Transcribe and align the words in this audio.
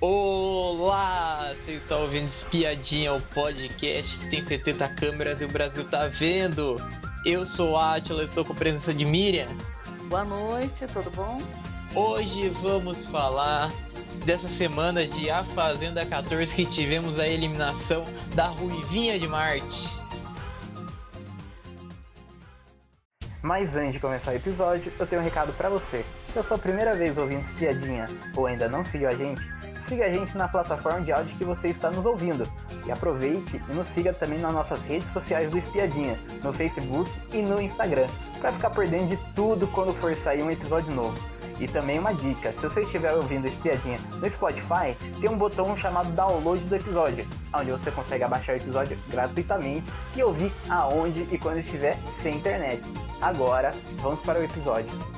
Olá! 0.00 1.52
Você 1.64 1.72
está 1.72 1.96
ouvindo 1.96 2.28
Espiadinha, 2.28 3.12
o 3.14 3.20
podcast 3.20 4.16
que 4.16 4.30
tem 4.30 4.46
70 4.46 4.88
câmeras 4.90 5.40
e 5.40 5.44
o 5.44 5.48
Brasil 5.48 5.84
tá 5.88 6.06
vendo. 6.06 6.76
Eu 7.26 7.44
sou 7.44 7.76
Atila, 7.76 8.22
estou 8.22 8.44
com 8.44 8.52
a 8.52 8.56
presença 8.56 8.94
de 8.94 9.04
Miriam. 9.04 9.48
Boa 10.04 10.24
noite, 10.24 10.86
tudo 10.86 11.10
bom? 11.10 11.38
Hoje 11.96 12.48
vamos 12.62 13.06
falar 13.06 13.72
dessa 14.24 14.46
semana 14.46 15.04
de 15.04 15.30
A 15.30 15.42
Fazenda 15.42 16.06
14 16.06 16.54
que 16.54 16.64
tivemos 16.64 17.18
a 17.18 17.26
eliminação 17.26 18.04
da 18.36 18.46
Ruivinha 18.46 19.18
de 19.18 19.26
Marte. 19.26 19.88
Mas 23.42 23.74
antes 23.74 23.94
de 23.94 23.98
começar 23.98 24.30
o 24.30 24.36
episódio, 24.36 24.92
eu 24.96 25.06
tenho 25.08 25.20
um 25.20 25.24
recado 25.24 25.52
para 25.54 25.68
você. 25.68 26.04
Se 26.32 26.38
é 26.38 26.40
a 26.40 26.44
sua 26.44 26.58
primeira 26.58 26.94
vez 26.94 27.18
ouvindo 27.18 27.40
Espiadinha 27.50 28.06
ou 28.36 28.46
ainda 28.46 28.68
não 28.68 28.84
seguiu 28.84 29.08
a 29.08 29.14
gente, 29.14 29.42
siga 29.88 30.06
a 30.06 30.12
gente 30.12 30.36
na 30.36 30.46
plataforma 30.46 31.00
de 31.00 31.12
áudio 31.12 31.36
que 31.36 31.44
você 31.44 31.68
está 31.68 31.90
nos 31.90 32.04
ouvindo. 32.04 32.46
E 32.86 32.92
aproveite 32.92 33.60
e 33.68 33.74
nos 33.74 33.88
siga 33.88 34.12
também 34.12 34.38
nas 34.38 34.52
nossas 34.52 34.80
redes 34.82 35.10
sociais 35.12 35.50
do 35.50 35.58
Espiadinha, 35.58 36.18
no 36.42 36.52
Facebook 36.52 37.10
e 37.32 37.38
no 37.38 37.60
Instagram, 37.60 38.06
para 38.40 38.52
ficar 38.52 38.70
por 38.70 38.86
dentro 38.86 39.08
de 39.08 39.16
tudo 39.34 39.66
quando 39.68 39.94
for 39.94 40.14
sair 40.16 40.42
um 40.42 40.50
episódio 40.50 40.92
novo. 40.94 41.18
E 41.60 41.66
também 41.66 41.98
uma 41.98 42.14
dica, 42.14 42.52
se 42.52 42.60
você 42.60 42.82
estiver 42.82 43.12
ouvindo 43.14 43.46
Espiadinha 43.46 43.98
no 44.20 44.30
Spotify, 44.30 44.96
tem 45.20 45.28
um 45.28 45.36
botão 45.36 45.76
chamado 45.76 46.08
download 46.12 46.62
do 46.62 46.76
episódio, 46.76 47.26
onde 47.52 47.72
você 47.72 47.90
consegue 47.90 48.22
abaixar 48.22 48.54
o 48.54 48.58
episódio 48.58 48.96
gratuitamente 49.08 49.84
e 50.16 50.22
ouvir 50.22 50.52
aonde 50.68 51.26
e 51.32 51.38
quando 51.38 51.58
estiver 51.58 51.96
sem 52.22 52.36
internet. 52.36 52.80
Agora, 53.20 53.72
vamos 54.00 54.20
para 54.20 54.38
o 54.38 54.44
episódio. 54.44 55.17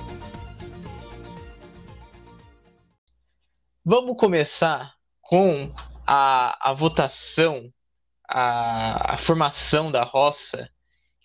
Vamos 3.84 4.18
começar 4.18 4.94
com 5.22 5.72
a, 6.06 6.70
a 6.70 6.74
votação, 6.74 7.72
a, 8.28 9.14
a 9.14 9.18
formação 9.18 9.90
da 9.90 10.02
roça. 10.02 10.70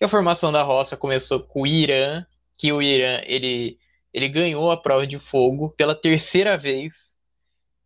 E 0.00 0.04
a 0.04 0.08
formação 0.08 0.50
da 0.50 0.62
roça 0.62 0.96
começou 0.96 1.40
com 1.40 1.62
o 1.62 1.66
Irã, 1.66 2.24
que 2.56 2.72
o 2.72 2.80
Irã 2.80 3.20
ele, 3.24 3.78
ele 4.12 4.28
ganhou 4.30 4.70
a 4.70 4.76
prova 4.76 5.06
de 5.06 5.18
fogo 5.18 5.68
pela 5.76 5.94
terceira 5.94 6.56
vez 6.56 7.14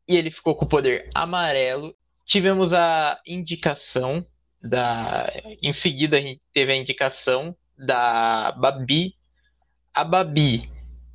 e 0.06 0.16
ele 0.16 0.30
ficou 0.30 0.54
com 0.54 0.64
o 0.64 0.68
poder 0.68 1.10
amarelo. 1.16 1.92
Tivemos 2.24 2.72
a 2.72 3.20
indicação 3.26 4.24
da. 4.62 5.32
Em 5.60 5.72
seguida, 5.72 6.18
a 6.18 6.20
gente 6.20 6.42
teve 6.52 6.72
a 6.72 6.76
indicação 6.76 7.56
da 7.76 8.52
Babi. 8.52 9.16
A 9.92 10.04
Babi, 10.04 10.70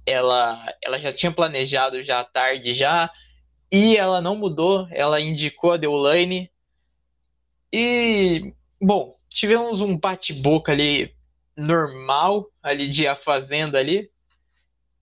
ela, 0.05 0.65
ela 0.83 0.99
já 0.99 1.13
tinha 1.13 1.31
planejado 1.31 2.03
já 2.03 2.19
à 2.19 2.25
tarde 2.25 2.73
já, 2.73 3.09
e 3.71 3.97
ela 3.97 4.21
não 4.21 4.35
mudou, 4.35 4.87
ela 4.91 5.19
indicou 5.19 5.73
a 5.73 5.77
Deolane. 5.77 6.51
E, 7.71 8.53
bom, 8.81 9.15
tivemos 9.29 9.81
um 9.81 9.97
bate-boca 9.97 10.71
ali 10.71 11.13
normal, 11.55 12.47
ali 12.61 12.89
de 12.89 13.07
A 13.07 13.15
Fazenda 13.15 13.79
ali, 13.79 14.09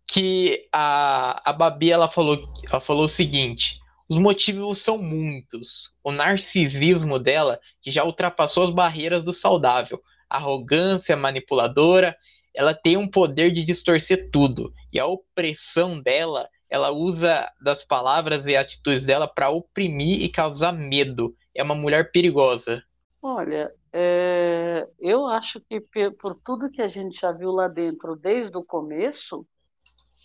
que 0.08 0.68
a, 0.72 1.50
a 1.50 1.54
Babi, 1.54 1.92
ela 1.92 2.10
falou, 2.10 2.52
ela 2.70 2.80
falou 2.80 3.06
o 3.06 3.10
seguinte, 3.10 3.80
os 4.08 4.18
motivos 4.18 4.80
são 4.80 4.98
muitos. 4.98 5.92
O 6.04 6.12
narcisismo 6.12 7.18
dela, 7.18 7.60
que 7.82 7.92
já 7.92 8.04
ultrapassou 8.04 8.64
as 8.64 8.70
barreiras 8.70 9.24
do 9.24 9.34
saudável 9.34 10.02
arrogância 10.34 11.16
manipuladora, 11.16 12.18
ela 12.56 12.74
tem 12.74 12.98
um 12.98 13.08
poder 13.08 13.52
de 13.52 13.64
distorcer 13.64 14.30
tudo. 14.32 14.74
E 14.92 15.00
a 15.00 15.06
opressão 15.06 16.02
dela, 16.02 16.50
ela 16.74 16.90
usa 16.90 17.48
das 17.62 17.86
palavras 17.86 18.48
e 18.48 18.56
atitudes 18.56 19.06
dela 19.06 19.28
para 19.28 19.52
oprimir 19.52 20.24
e 20.24 20.28
causar 20.28 20.72
medo. 20.72 21.36
É 21.54 21.62
uma 21.62 21.76
mulher 21.76 22.12
perigosa. 22.12 22.84
Olha, 23.22 23.72
é, 23.94 24.90
eu 25.00 25.28
acho 25.28 25.62
que 25.62 25.80
por 26.20 26.34
tudo 26.34 26.72
que 26.72 26.82
a 26.82 26.88
gente 26.88 27.22
já 27.22 27.32
viu 27.32 27.52
lá 27.52 27.68
dentro 27.68 28.16
desde 28.16 28.58
o 28.58 28.64
começo, 28.64 29.46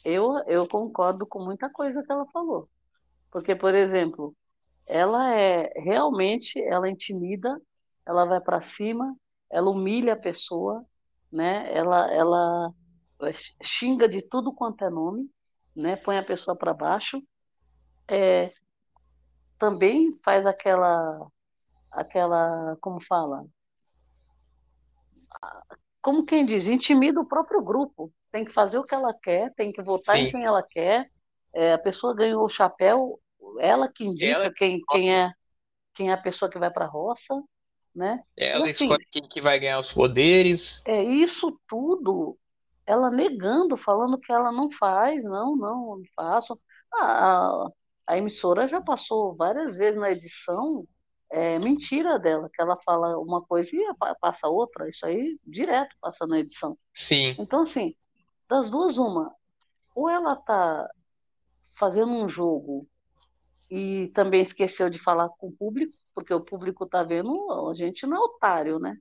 eu, 0.02 0.38
eu 0.46 0.66
concordo 0.66 1.26
com 1.26 1.44
muita 1.44 1.68
coisa 1.68 2.02
que 2.02 2.10
ela 2.10 2.24
falou. 2.32 2.66
Porque, 3.30 3.54
por 3.54 3.74
exemplo, 3.74 4.34
ela 4.86 5.34
é 5.34 5.70
realmente, 5.76 6.58
ela 6.64 6.88
intimida, 6.88 7.60
ela 8.06 8.24
vai 8.24 8.40
para 8.40 8.62
cima, 8.62 9.14
ela 9.50 9.68
humilha 9.68 10.14
a 10.14 10.18
pessoa, 10.18 10.82
né? 11.30 11.70
Ela, 11.76 12.10
ela 12.10 12.72
xinga 13.62 14.08
de 14.08 14.22
tudo 14.22 14.50
quanto 14.50 14.82
é 14.82 14.88
nome, 14.88 15.28
né? 15.78 15.96
Põe 15.96 16.18
a 16.18 16.22
pessoa 16.22 16.56
para 16.56 16.74
baixo. 16.74 17.22
É, 18.08 18.52
também 19.58 20.18
faz 20.24 20.44
aquela, 20.46 21.26
aquela, 21.90 22.76
como 22.80 23.00
fala, 23.00 23.44
como 26.02 26.24
quem 26.24 26.44
diz, 26.44 26.66
intimida 26.66 27.20
o 27.20 27.28
próprio 27.28 27.62
grupo. 27.62 28.12
Tem 28.30 28.44
que 28.44 28.52
fazer 28.52 28.78
o 28.78 28.84
que 28.84 28.94
ela 28.94 29.14
quer, 29.14 29.54
tem 29.54 29.72
que 29.72 29.82
votar 29.82 30.16
Sim. 30.16 30.24
em 30.24 30.30
quem 30.30 30.44
ela 30.44 30.62
quer. 30.62 31.10
É, 31.54 31.72
a 31.72 31.78
pessoa 31.78 32.14
ganhou 32.14 32.44
o 32.44 32.48
chapéu, 32.48 33.18
ela 33.58 33.90
que 33.90 34.04
indica 34.04 34.32
ela... 34.32 34.52
Quem, 34.52 34.80
quem 34.90 35.14
é 35.14 35.32
quem 35.94 36.10
é 36.10 36.12
a 36.12 36.18
pessoa 36.18 36.48
que 36.48 36.60
vai 36.60 36.70
para 36.70 36.84
a 36.84 36.88
roça 36.88 37.34
né? 37.98 38.22
Ela 38.36 38.66
e, 38.66 38.70
assim, 38.70 38.84
escolhe 38.84 39.04
quem 39.10 39.22
que 39.28 39.40
vai 39.40 39.58
ganhar 39.58 39.80
os 39.80 39.92
poderes. 39.92 40.80
É 40.86 41.02
isso 41.02 41.58
tudo, 41.66 42.38
ela 42.88 43.10
negando, 43.10 43.76
falando 43.76 44.18
que 44.18 44.32
ela 44.32 44.50
não 44.50 44.70
faz, 44.70 45.22
não, 45.22 45.54
não, 45.54 45.98
não 45.98 46.02
faço. 46.16 46.58
A, 46.94 47.04
a, 47.04 47.68
a 48.06 48.16
emissora 48.16 48.66
já 48.66 48.80
passou 48.80 49.36
várias 49.36 49.76
vezes 49.76 50.00
na 50.00 50.10
edição 50.10 50.88
é, 51.30 51.58
mentira 51.58 52.18
dela, 52.18 52.48
que 52.52 52.62
ela 52.62 52.78
fala 52.78 53.18
uma 53.18 53.42
coisa 53.42 53.70
e 53.74 53.94
passa 54.18 54.48
outra, 54.48 54.88
isso 54.88 55.04
aí 55.04 55.38
direto 55.46 55.94
passa 56.00 56.26
na 56.26 56.38
edição. 56.38 56.78
Sim. 56.94 57.36
Então, 57.38 57.60
assim, 57.60 57.94
das 58.48 58.70
duas, 58.70 58.96
uma, 58.96 59.34
ou 59.94 60.08
ela 60.08 60.34
tá 60.34 60.88
fazendo 61.74 62.12
um 62.12 62.26
jogo 62.26 62.88
e 63.70 64.10
também 64.14 64.40
esqueceu 64.40 64.88
de 64.88 64.98
falar 64.98 65.28
com 65.28 65.48
o 65.48 65.52
público, 65.52 65.92
porque 66.14 66.32
o 66.32 66.40
público 66.40 66.84
está 66.84 67.02
vendo, 67.02 67.68
a 67.68 67.74
gente 67.74 68.06
não 68.06 68.16
é 68.16 68.20
otário, 68.20 68.78
né? 68.78 68.96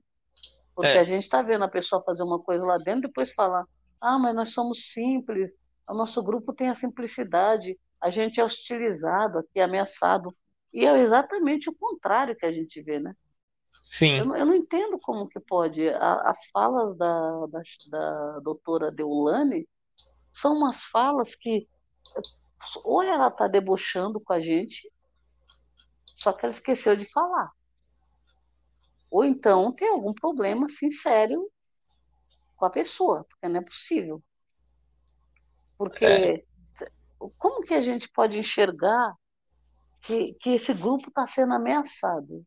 Porque 0.74 0.90
é. 0.90 1.00
a 1.00 1.04
gente 1.04 1.22
está 1.22 1.40
vendo 1.40 1.64
a 1.64 1.68
pessoa 1.68 2.02
fazer 2.04 2.22
uma 2.22 2.38
coisa 2.38 2.62
lá 2.64 2.76
dentro 2.76 3.00
e 3.00 3.08
depois 3.08 3.32
falar, 3.32 3.66
ah, 4.00 4.18
mas 4.18 4.34
nós 4.34 4.52
somos 4.52 4.92
simples, 4.92 5.50
o 5.88 5.94
nosso 5.94 6.22
grupo 6.22 6.52
tem 6.52 6.68
a 6.68 6.74
simplicidade, 6.74 7.78
a 8.00 8.10
gente 8.10 8.40
é 8.40 8.44
hostilizado 8.44 9.38
aqui, 9.38 9.60
ameaçado. 9.60 10.34
E 10.72 10.84
é 10.84 11.00
exatamente 11.00 11.68
o 11.68 11.74
contrário 11.74 12.36
que 12.36 12.46
a 12.46 12.52
gente 12.52 12.80
vê, 12.82 12.98
né? 13.00 13.14
Sim. 13.84 14.18
Eu, 14.18 14.36
eu 14.36 14.46
não 14.46 14.54
entendo 14.54 14.98
como 15.00 15.28
que 15.28 15.40
pode. 15.40 15.88
A, 15.88 16.30
as 16.30 16.38
falas 16.52 16.96
da, 16.96 17.46
da, 17.46 17.62
da 17.90 18.38
doutora 18.40 18.92
Deulane 18.92 19.66
são 20.32 20.54
umas 20.54 20.84
falas 20.84 21.34
que 21.34 21.66
ou 22.84 23.02
ela 23.02 23.28
está 23.28 23.46
debochando 23.46 24.20
com 24.20 24.32
a 24.32 24.40
gente, 24.40 24.90
só 26.16 26.32
que 26.32 26.44
ela 26.44 26.52
esqueceu 26.52 26.96
de 26.96 27.10
falar. 27.10 27.52
Ou 29.10 29.24
então 29.24 29.72
tem 29.72 29.88
algum 29.88 30.12
problema 30.12 30.66
assim 30.66 30.90
sério 30.90 31.50
com 32.58 32.66
a 32.66 32.70
pessoa, 32.70 33.24
porque 33.24 33.48
não 33.48 33.60
é 33.60 33.64
possível. 33.64 34.22
Porque 35.78 36.04
é. 36.04 36.44
como 37.38 37.62
que 37.62 37.72
a 37.72 37.80
gente 37.80 38.08
pode 38.10 38.36
enxergar 38.36 39.14
que, 40.02 40.34
que 40.34 40.50
esse 40.50 40.74
grupo 40.74 41.08
está 41.08 41.26
sendo 41.26 41.54
ameaçado? 41.54 42.44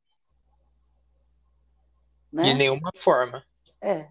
Né? 2.32 2.44
De 2.44 2.54
nenhuma 2.54 2.92
forma. 3.02 3.44
É. 3.82 4.08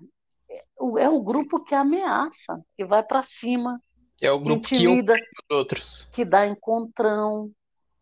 É 0.98 1.08
o, 1.08 1.22
grupo 1.22 1.62
que 1.62 1.74
ameaça, 1.74 2.60
que 2.76 2.84
vai 2.84 3.02
para 3.02 3.22
cima. 3.22 3.80
É 4.20 4.32
o 4.32 4.40
grupo 4.40 4.66
que, 4.66 4.74
intimida, 4.74 5.14
que 5.14 5.22
os 5.22 5.56
outros. 5.56 6.08
Que 6.12 6.24
dá 6.24 6.46
encontrão. 6.46 7.52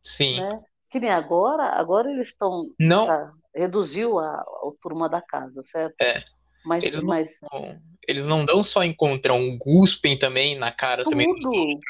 Sim. 0.02 0.40
Né? 0.40 0.62
Que 0.88 0.98
nem 0.98 1.10
agora, 1.10 1.64
agora 1.64 2.10
eles 2.10 2.28
estão. 2.28 2.72
Não. 2.78 3.06
Tá, 3.06 3.32
reduziu 3.54 4.18
a, 4.18 4.40
a 4.40 4.72
turma 4.80 5.08
da 5.08 5.20
casa, 5.20 5.62
certo? 5.62 6.00
É. 6.00 6.24
Mas, 6.64 6.84
eles, 6.84 7.02
mas... 7.02 7.38
Não, 7.52 7.80
eles 8.06 8.26
não 8.26 8.44
dão 8.44 8.62
só 8.62 8.82
encontrão, 8.84 9.56
cuspem 9.58 10.18
também 10.18 10.58
na 10.58 10.72
cara 10.72 11.04
Tudo. 11.04 11.12
também. 11.12 11.80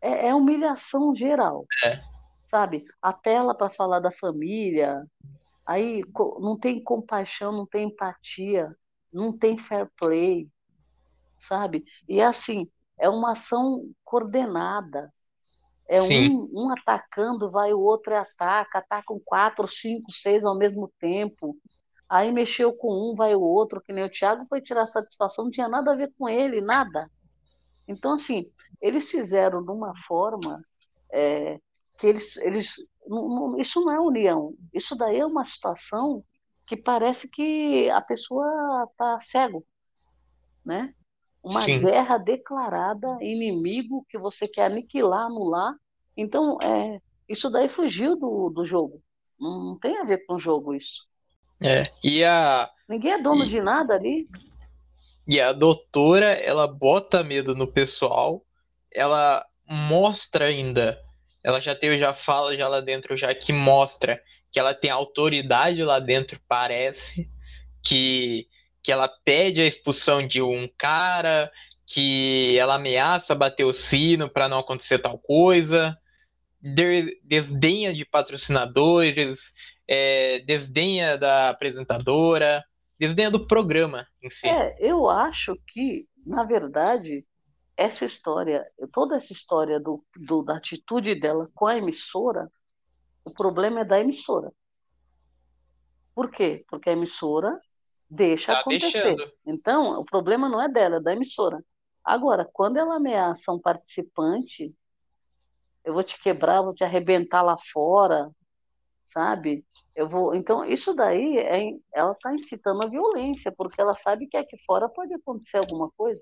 É, 0.00 0.28
é 0.28 0.34
humilhação 0.34 1.14
geral. 1.14 1.66
É. 1.84 2.00
Sabe? 2.46 2.84
Apela 3.02 3.54
para 3.54 3.70
falar 3.70 4.00
da 4.00 4.12
família, 4.12 5.04
aí 5.66 6.02
não 6.40 6.58
tem 6.58 6.82
compaixão, 6.82 7.52
não 7.52 7.66
tem 7.66 7.88
empatia, 7.88 8.74
não 9.12 9.36
tem 9.36 9.58
fair 9.58 9.90
play, 9.98 10.48
sabe? 11.38 11.84
E 12.08 12.20
assim, 12.20 12.68
é 12.98 13.08
uma 13.08 13.32
ação 13.32 13.90
coordenada. 14.04 15.12
É 15.88 16.02
um, 16.02 16.50
um, 16.52 16.70
atacando, 16.72 17.50
vai 17.50 17.72
o 17.72 17.78
outro 17.78 18.12
e 18.12 18.16
ataca, 18.16 18.78
atacam 18.78 19.20
quatro, 19.24 19.68
cinco, 19.68 20.10
seis 20.10 20.44
ao 20.44 20.58
mesmo 20.58 20.92
tempo. 20.98 21.56
Aí 22.08 22.30
mexeu 22.30 22.72
com 22.72 23.10
um, 23.10 23.14
vai 23.14 23.34
o 23.34 23.40
outro, 23.40 23.80
que 23.80 23.92
nem 23.92 24.04
o 24.04 24.10
Thiago 24.10 24.46
foi 24.48 24.60
tirar 24.60 24.86
satisfação, 24.86 25.44
não 25.44 25.50
tinha 25.50 25.68
nada 25.68 25.92
a 25.92 25.96
ver 25.96 26.12
com 26.16 26.28
ele, 26.28 26.60
nada. 26.60 27.10
Então, 27.88 28.14
assim, 28.14 28.44
eles 28.80 29.10
fizeram 29.10 29.64
de 29.64 29.70
uma 29.70 29.92
forma 30.06 30.64
é, 31.12 31.58
que 31.98 32.06
eles, 32.06 32.36
eles 32.38 32.76
não, 33.06 33.28
não, 33.28 33.60
isso 33.60 33.80
não 33.80 33.92
é 33.92 34.00
união. 34.00 34.54
Isso 34.72 34.94
daí 34.96 35.18
é 35.18 35.26
uma 35.26 35.44
situação 35.44 36.24
que 36.66 36.76
parece 36.76 37.28
que 37.28 37.88
a 37.90 38.00
pessoa 38.00 38.88
está 38.90 39.20
cego, 39.20 39.64
né? 40.64 40.92
Uma 41.42 41.62
Sim. 41.62 41.80
guerra 41.80 42.18
declarada, 42.18 43.18
inimigo 43.20 44.04
que 44.08 44.18
você 44.18 44.48
quer 44.48 44.66
aniquilar, 44.66 45.26
anular. 45.26 45.74
Então, 46.16 46.60
é, 46.60 47.00
isso 47.28 47.48
daí 47.48 47.68
fugiu 47.68 48.16
do, 48.16 48.50
do 48.50 48.64
jogo. 48.64 49.00
Não, 49.38 49.64
não 49.64 49.78
tem 49.78 49.98
a 49.98 50.04
ver 50.04 50.26
com 50.26 50.34
o 50.34 50.40
jogo 50.40 50.74
isso. 50.74 51.06
É. 51.60 51.90
E 52.04 52.22
a, 52.24 52.68
Ninguém 52.88 53.12
é 53.12 53.22
dono 53.22 53.44
E- 53.44 53.48
de 53.48 53.60
nada 53.60 53.94
ali. 53.94 54.26
e 55.26 55.40
a 55.40 55.52
doutora, 55.52 56.26
ela 56.26 56.66
bota 56.66 57.24
medo 57.24 57.54
no 57.54 57.66
pessoal, 57.66 58.44
ela 58.92 59.44
mostra 59.68 60.46
ainda, 60.46 60.98
ela 61.42 61.60
já 61.60 61.74
teve, 61.74 61.98
já 61.98 62.14
fala 62.14 62.56
já 62.56 62.68
lá 62.68 62.80
dentro, 62.80 63.16
já 63.16 63.34
que 63.34 63.52
mostra 63.52 64.20
que 64.52 64.58
ela 64.60 64.72
tem 64.74 64.90
autoridade 64.90 65.82
lá 65.82 65.98
dentro, 65.98 66.40
parece, 66.48 67.28
que, 67.82 68.46
que 68.82 68.92
ela 68.92 69.08
pede 69.24 69.60
a 69.60 69.66
expulsão 69.66 70.26
de 70.26 70.40
um 70.40 70.68
cara, 70.78 71.50
que 71.86 72.56
ela 72.58 72.74
ameaça 72.76 73.34
bater 73.34 73.64
o 73.64 73.72
sino 73.74 74.28
para 74.28 74.48
não 74.48 74.58
acontecer 74.58 74.98
tal 74.98 75.18
coisa, 75.18 75.96
de- 76.60 77.20
desdenha 77.24 77.92
de 77.94 78.04
patrocinadores, 78.04 79.52
é, 79.88 80.40
desdenha 80.40 81.16
da 81.16 81.50
apresentadora, 81.50 82.64
desdenha 82.98 83.30
do 83.30 83.46
programa 83.46 84.06
em 84.22 84.30
si. 84.30 84.46
É, 84.48 84.76
eu 84.80 85.08
acho 85.08 85.56
que, 85.66 86.06
na 86.24 86.44
verdade, 86.44 87.24
essa 87.76 88.04
história, 88.04 88.66
toda 88.92 89.16
essa 89.16 89.32
história 89.32 89.78
do, 89.78 90.04
do- 90.16 90.42
da 90.42 90.56
atitude 90.56 91.14
dela 91.18 91.48
com 91.54 91.66
a 91.66 91.76
emissora, 91.76 92.50
o 93.24 93.30
problema 93.30 93.80
é 93.80 93.84
da 93.84 94.00
emissora. 94.00 94.52
Por 96.14 96.30
quê? 96.30 96.64
Porque 96.68 96.88
a 96.88 96.92
emissora 96.92 97.60
deixa 98.08 98.54
Tá 98.54 98.60
acontecer. 98.60 99.02
deixando. 99.02 99.32
Então, 99.46 100.00
o 100.00 100.04
problema 100.04 100.48
não 100.48 100.60
é 100.60 100.68
dela, 100.68 100.96
é 100.96 101.00
da 101.00 101.12
emissora. 101.12 101.62
Agora, 102.04 102.48
quando 102.52 102.78
ela 102.78 102.96
ameaça 102.96 103.52
um 103.52 103.60
participante, 103.60 104.72
eu 105.84 105.92
vou 105.92 106.02
te 106.02 106.18
quebrar, 106.20 106.62
vou 106.62 106.74
te 106.74 106.84
arrebentar 106.84 107.42
lá 107.42 107.56
fora, 107.72 108.30
sabe? 109.06 109.64
Eu 109.94 110.08
vou. 110.08 110.34
Então, 110.34 110.64
isso 110.64 110.94
daí 110.94 111.38
é, 111.38 111.70
ela 111.94 112.12
está 112.12 112.34
incitando 112.34 112.82
a 112.82 112.88
violência, 112.88 113.52
porque 113.52 113.80
ela 113.80 113.94
sabe 113.94 114.26
que 114.28 114.36
aqui 114.36 114.56
fora 114.66 114.88
pode 114.88 115.14
acontecer 115.14 115.58
alguma 115.58 115.90
coisa. 115.96 116.20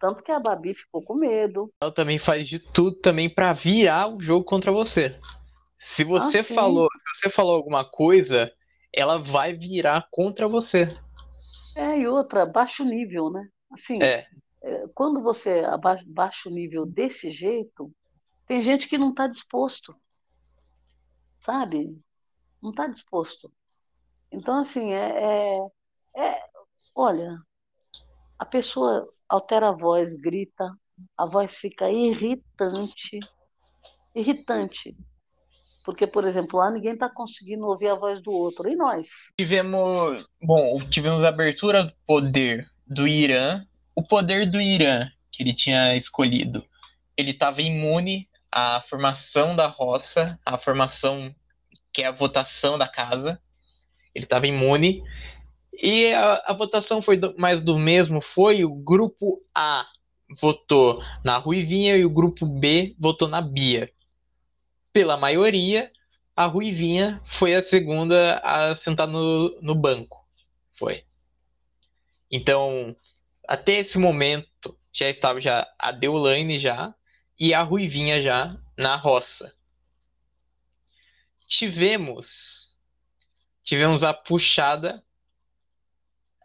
Tanto 0.00 0.22
que 0.22 0.32
a 0.32 0.40
Babi 0.40 0.74
ficou 0.74 1.02
com 1.02 1.14
medo. 1.14 1.72
ela 1.80 1.92
também 1.92 2.18
faz 2.18 2.48
de 2.48 2.58
tudo 2.58 2.96
também 3.00 3.32
pra 3.32 3.52
virar 3.52 4.08
o 4.14 4.20
jogo 4.20 4.44
contra 4.44 4.72
você. 4.72 5.18
Se 5.78 6.04
você 6.04 6.40
Ah, 6.40 6.44
falou, 6.44 6.88
se 6.92 7.20
você 7.20 7.30
falou 7.30 7.54
alguma 7.56 7.84
coisa, 7.88 8.52
ela 8.92 9.18
vai 9.18 9.54
virar 9.54 10.08
contra 10.10 10.48
você. 10.48 10.96
É, 11.76 11.98
e 11.98 12.06
outra, 12.06 12.46
baixo 12.46 12.84
nível, 12.84 13.30
né? 13.30 13.48
Assim, 13.72 13.98
É, 14.02 14.26
é, 14.62 14.86
quando 14.94 15.22
você 15.22 15.60
abaixa 15.60 16.04
baixo 16.08 16.50
nível 16.50 16.86
desse 16.86 17.30
jeito, 17.30 17.92
tem 18.46 18.62
gente 18.62 18.88
que 18.88 18.98
não 18.98 19.10
está 19.10 19.26
disposto, 19.26 19.94
sabe? 21.38 21.96
Não 22.64 22.70
está 22.70 22.86
disposto. 22.86 23.52
Então, 24.32 24.62
assim, 24.62 24.94
é, 24.94 25.58
é, 25.58 25.60
é- 26.16 26.44
olha, 26.94 27.38
a 28.38 28.46
pessoa 28.46 29.06
altera 29.28 29.68
a 29.68 29.72
voz, 29.72 30.16
grita, 30.16 30.74
a 31.14 31.26
voz 31.26 31.58
fica 31.58 31.90
irritante, 31.90 33.20
irritante. 34.14 34.96
Porque, 35.84 36.06
por 36.06 36.24
exemplo, 36.24 36.58
lá 36.58 36.70
ninguém 36.70 36.94
está 36.94 37.06
conseguindo 37.10 37.66
ouvir 37.66 37.88
a 37.88 37.96
voz 37.96 38.22
do 38.22 38.32
outro. 38.32 38.66
E 38.66 38.74
nós? 38.74 39.08
tivemos, 39.38 40.26
bom, 40.42 40.78
tivemos 40.88 41.22
a 41.22 41.28
abertura 41.28 41.84
do 41.84 41.92
poder 42.06 42.66
do 42.86 43.06
Irã. 43.06 43.62
O 43.94 44.02
poder 44.02 44.50
do 44.50 44.58
Irã 44.58 45.06
que 45.30 45.42
ele 45.42 45.52
tinha 45.52 45.94
escolhido, 45.96 46.64
ele 47.14 47.32
estava 47.32 47.60
imune 47.60 48.26
à 48.50 48.80
formação 48.88 49.54
da 49.54 49.66
roça, 49.66 50.40
à 50.46 50.56
formação 50.56 51.34
que 51.94 52.02
é 52.02 52.06
a 52.06 52.12
votação 52.12 52.76
da 52.76 52.88
casa. 52.88 53.40
Ele 54.14 54.24
estava 54.24 54.46
imune. 54.46 55.02
E 55.72 56.12
a, 56.12 56.42
a 56.48 56.52
votação 56.52 57.00
foi 57.00 57.16
do- 57.16 57.34
mais 57.38 57.62
do 57.62 57.78
mesmo. 57.78 58.20
Foi 58.20 58.64
o 58.64 58.74
grupo 58.74 59.40
A 59.54 59.86
votou 60.40 61.02
na 61.24 61.36
Ruivinha 61.36 61.96
e 61.96 62.04
o 62.04 62.10
grupo 62.10 62.44
B 62.44 62.96
votou 62.98 63.28
na 63.28 63.40
Bia. 63.40 63.90
Pela 64.92 65.16
maioria, 65.16 65.90
a 66.34 66.46
Ruivinha 66.46 67.20
foi 67.24 67.54
a 67.54 67.62
segunda 67.62 68.38
a 68.38 68.74
sentar 68.74 69.06
no, 69.06 69.60
no 69.60 69.74
banco. 69.74 70.26
Foi. 70.76 71.04
Então, 72.30 72.96
até 73.46 73.74
esse 73.78 73.98
momento, 73.98 74.76
já 74.92 75.08
estava 75.08 75.40
já 75.40 75.66
a 75.78 75.92
Deolane 75.92 76.58
já 76.58 76.92
e 77.38 77.54
a 77.54 77.62
Ruivinha 77.62 78.20
já 78.20 78.56
na 78.76 78.96
roça. 78.96 79.54
Tivemos 81.56 82.80
tivemos 83.62 84.02
a 84.02 84.12
puxada 84.12 85.02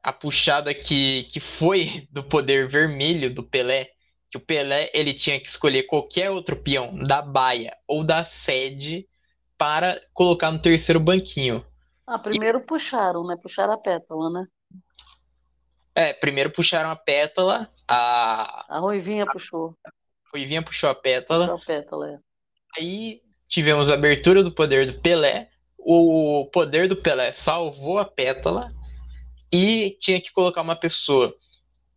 a 0.04 0.14
puxada 0.14 0.72
que, 0.72 1.24
que 1.26 1.40
foi 1.40 2.08
do 2.14 2.24
poder 2.24 2.68
vermelho 2.68 3.34
do 3.34 3.44
Pelé, 3.44 3.90
que 4.30 4.38
o 4.38 4.40
Pelé 4.40 4.92
ele 4.94 5.14
tinha 5.14 5.40
que 5.40 5.50
escolher 5.50 5.84
qualquer 5.84 6.30
outro 6.30 6.56
peão 6.56 6.96
da 6.96 7.24
baia 7.24 7.76
ou 7.88 8.04
da 8.04 8.24
sede 8.24 9.10
para 9.58 10.00
colocar 10.14 10.52
no 10.52 10.62
terceiro 10.62 11.00
banquinho. 11.00 11.66
Ah, 12.06 12.20
primeiro 12.20 12.62
puxaram, 12.62 13.26
né? 13.26 13.36
Puxaram 13.36 13.74
a 13.74 13.78
pétala, 13.78 14.30
né? 14.30 14.48
É, 15.96 16.14
primeiro 16.14 16.52
puxaram 16.52 16.92
a 16.92 16.96
pétala, 16.96 17.70
a 17.88 18.66
A 18.70 18.80
Ruivinha 18.80 19.26
puxou, 19.26 19.76
Ruivinha 20.32 20.62
puxou 20.62 20.90
a 20.92 20.96
pétala, 20.96 21.48
puxou 21.48 21.64
a 21.64 21.66
pétala, 21.66 22.12
é. 22.12 22.20
aí 22.78 23.22
tivemos 23.50 23.90
a 23.90 23.96
abertura 23.96 24.44
do 24.44 24.52
poder 24.52 24.86
do 24.86 25.02
Pelé, 25.02 25.50
o 25.78 26.48
poder 26.54 26.88
do 26.88 26.96
Pelé 26.96 27.34
salvou 27.34 27.98
a 27.98 28.06
pétala 28.06 28.72
e 29.52 29.98
tinha 30.00 30.22
que 30.22 30.32
colocar 30.32 30.62
uma 30.62 30.76
pessoa 30.76 31.34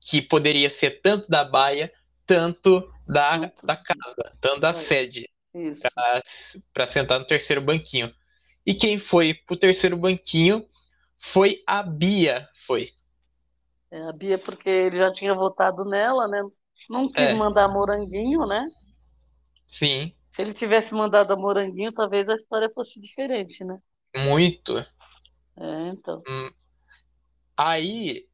que 0.01 0.23
poderia 0.23 0.71
ser 0.71 1.03
tanto 1.03 1.29
da 1.29 1.45
baia, 1.45 1.93
tanto 2.27 2.91
da, 3.07 3.53
da 3.63 3.77
casa, 3.77 4.33
tanto 4.41 4.61
da 4.61 4.73
sede, 4.73 5.29
para 6.73 6.87
sentar 6.87 7.21
no 7.21 7.27
terceiro 7.27 7.61
banquinho. 7.61 8.13
E 8.65 8.75
quem 8.75 8.99
foi 8.99 9.35
pro 9.35 9.57
terceiro 9.57 9.97
banquinho 9.97 10.67
foi 11.19 11.63
a 11.67 11.83
Bia, 11.83 12.49
foi. 12.67 12.91
É, 13.91 14.03
a 14.09 14.13
Bia, 14.13 14.39
porque 14.39 14.69
ele 14.69 14.97
já 14.97 15.13
tinha 15.13 15.35
votado 15.35 15.85
nela, 15.85 16.27
né? 16.27 16.43
Não 16.89 17.11
quis 17.11 17.31
É. 17.31 17.35
mandar 17.35 17.69
moranguinho, 17.69 18.47
né? 18.47 18.67
Sim, 19.67 20.15
Se 20.33 20.43
ele 20.43 20.53
tivesse 20.53 20.95
mandado 20.95 21.33
a 21.33 21.37
moranguinho, 21.37 21.93
talvez 21.93 22.29
a 22.29 22.35
história 22.35 22.71
fosse 22.71 23.01
diferente, 23.01 23.63
né? 23.63 23.79
muito. 24.17 24.79
É, 24.79 25.89
então. 25.89 26.23
Aí, 27.57 28.27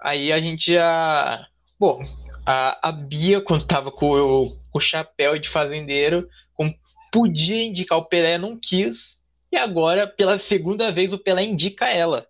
aí 0.00 0.32
a 0.32 0.40
gente 0.40 0.72
já. 0.72 1.46
Bom, 1.78 2.02
a, 2.46 2.88
a 2.88 2.92
Bia, 2.92 3.40
quando 3.40 3.66
tava 3.66 3.90
com 3.90 4.12
o, 4.12 4.56
com 4.70 4.78
o 4.78 4.80
chapéu 4.80 5.38
de 5.38 5.48
fazendeiro, 5.48 6.28
como 6.54 6.74
podia 7.12 7.64
indicar 7.64 7.98
o 7.98 8.08
Pelé, 8.08 8.38
não 8.38 8.58
quis. 8.58 9.18
E 9.50 9.56
agora, 9.56 10.06
pela 10.06 10.38
segunda 10.38 10.90
vez, 10.90 11.12
o 11.12 11.18
Pelé 11.18 11.44
indica 11.44 11.86
ela. 11.90 12.26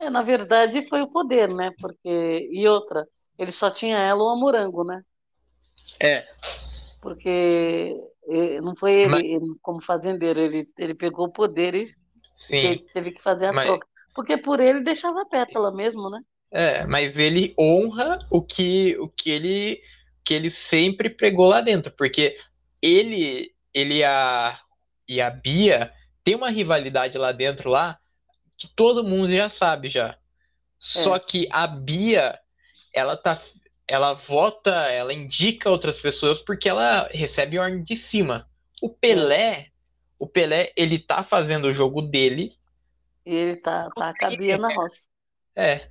É, 0.00 0.08
na 0.08 0.22
verdade, 0.22 0.88
foi 0.88 1.02
o 1.02 1.10
poder, 1.10 1.52
né? 1.52 1.70
Porque. 1.78 2.48
E 2.50 2.66
outra, 2.66 3.06
ele 3.38 3.52
só 3.52 3.70
tinha 3.70 3.98
ela 3.98 4.22
ou 4.22 4.30
a 4.30 4.36
morango, 4.36 4.84
né? 4.84 5.02
É, 6.00 6.26
Porque 7.04 7.96
eh, 8.28 8.60
não 8.62 8.74
foi 8.74 8.92
ele, 9.02 9.10
Mas- 9.10 9.24
ele 9.24 9.46
como 9.62 9.80
fazendeiro, 9.82 10.40
ele, 10.40 10.66
ele 10.78 10.94
pegou 10.94 11.26
o 11.26 11.32
poder 11.32 11.74
e 11.74 11.94
sim. 12.32 12.82
teve 12.94 13.12
que 13.12 13.22
fazer 13.22 13.46
a 13.46 13.52
Mas- 13.52 13.66
troca. 13.66 13.86
Porque 14.14 14.38
por 14.38 14.58
ele 14.58 14.80
deixava 14.82 15.20
a 15.22 15.26
pétala 15.26 15.70
mesmo, 15.70 16.08
né? 16.08 16.20
É, 16.50 16.86
mas 16.86 17.18
ele 17.18 17.52
honra 17.58 18.18
o 18.30 18.40
que, 18.40 18.96
o 18.98 19.08
que 19.08 19.28
ele 19.30 19.80
que 20.24 20.32
ele 20.32 20.50
sempre 20.50 21.10
pregou 21.10 21.46
lá 21.46 21.60
dentro, 21.60 21.92
porque 21.92 22.38
ele 22.80 23.52
ele 23.74 23.96
e 23.98 24.04
a, 24.04 24.58
e 25.06 25.20
a 25.20 25.28
Bia 25.28 25.92
tem 26.22 26.34
uma 26.36 26.48
rivalidade 26.48 27.18
lá 27.18 27.32
dentro 27.32 27.68
lá 27.68 27.98
que 28.56 28.68
todo 28.74 29.04
mundo 29.04 29.30
já 29.30 29.50
sabe 29.50 29.88
já. 29.90 30.16
Só 30.78 31.18
que 31.18 31.48
a 31.50 31.66
Bia, 31.66 32.38
ela 32.94 33.16
tá 33.16 33.38
ela 33.88 34.14
vota, 34.14 34.70
ela 34.90 35.12
indica 35.12 35.70
outras 35.70 36.00
pessoas 36.00 36.40
porque 36.40 36.68
ela 36.68 37.08
recebe 37.12 37.58
ordem 37.58 37.82
de 37.82 37.96
cima. 37.96 38.48
O 38.82 38.90
Pelé, 38.90 39.68
o 40.18 40.26
Pelé, 40.28 40.72
ele 40.76 40.98
tá 40.98 41.22
fazendo 41.24 41.66
o 41.66 41.74
jogo 41.74 42.02
dele, 42.02 42.56
E 43.26 43.34
ele 43.34 43.56
tá, 43.60 43.90
tá 43.90 44.14
com 44.14 44.24
a 44.26 44.30
roça. 44.70 45.06
é, 45.56 45.90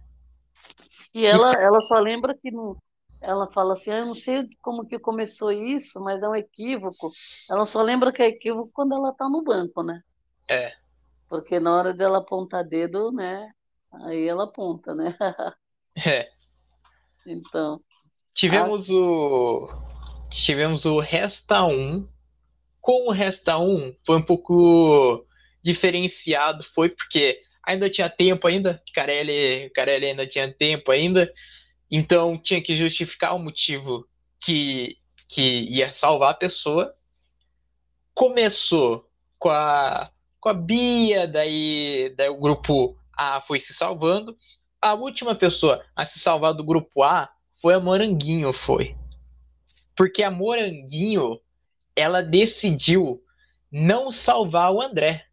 E 1.13 1.25
ela, 1.25 1.53
ela 1.61 1.81
só 1.81 1.99
lembra 1.99 2.35
que 2.37 2.51
não. 2.51 2.77
ela 3.21 3.49
fala 3.51 3.73
assim, 3.73 3.91
ah, 3.91 3.99
eu 3.99 4.05
não 4.07 4.13
sei 4.15 4.47
como 4.61 4.85
que 4.87 4.99
começou 4.99 5.51
isso, 5.51 5.99
mas 6.01 6.21
é 6.21 6.27
um 6.27 6.35
equívoco. 6.35 7.11
Ela 7.49 7.65
só 7.65 7.81
lembra 7.81 8.11
que 8.13 8.21
é 8.21 8.27
equívoco 8.27 8.71
quando 8.73 8.93
ela 8.95 9.09
está 9.11 9.27
no 9.29 9.43
banco, 9.43 9.83
né? 9.83 10.01
É. 10.47 10.73
Porque 11.27 11.59
na 11.59 11.75
hora 11.75 11.93
dela 11.93 12.19
apontar 12.19 12.63
dedo, 12.67 13.11
né? 13.11 13.51
Aí 14.05 14.27
ela 14.27 14.45
aponta, 14.45 14.93
né? 14.95 15.17
É. 15.95 16.32
Então, 17.25 17.81
Tivemos 18.33 18.89
o. 18.89 19.69
Tivemos 20.31 20.85
o 20.85 20.99
Resta 20.99 21.63
1. 21.63 22.07
Com 22.81 23.07
o 23.07 23.11
Resta 23.11 23.57
1 23.57 23.95
foi 24.05 24.17
um 24.17 24.21
pouco 24.21 25.25
diferenciado, 25.63 26.63
foi 26.75 26.89
porque 26.89 27.39
ainda 27.63 27.89
tinha 27.89 28.09
tempo 28.09 28.45
ainda, 28.47 28.81
Carelli, 28.93 29.69
Carelli 29.69 30.07
ainda 30.07 30.27
tinha 30.27 30.51
tempo 30.51 30.91
ainda, 30.91 31.31
então 31.89 32.37
tinha 32.37 32.61
que 32.61 32.75
justificar 32.75 33.33
o 33.35 33.39
motivo 33.39 34.05
que, 34.43 34.97
que 35.29 35.61
ia 35.69 35.93
salvar 35.93 36.31
a 36.31 36.37
pessoa. 36.37 36.93
Começou 38.13 39.09
com 39.39 39.49
a, 39.49 40.11
com 40.41 40.49
a 40.49 40.53
Bia, 40.53 41.25
daí, 41.25 42.13
daí 42.17 42.27
o 42.27 42.39
grupo 42.39 42.97
A 43.17 43.39
foi 43.39 43.61
se 43.61 43.73
salvando. 43.73 44.37
A 44.83 44.93
última 44.95 45.33
pessoa 45.33 45.81
a 45.95 46.05
se 46.05 46.19
salvar 46.19 46.53
do 46.53 46.61
grupo 46.61 47.03
A 47.03 47.29
foi 47.61 47.73
a 47.73 47.79
Moranguinho, 47.79 48.51
foi. 48.51 48.97
Porque 49.95 50.21
a 50.21 50.29
Moranguinho, 50.29 51.39
ela 51.95 52.21
decidiu 52.21 53.23
não 53.71 54.11
salvar 54.11 54.73
o 54.73 54.81
André. 54.81 55.25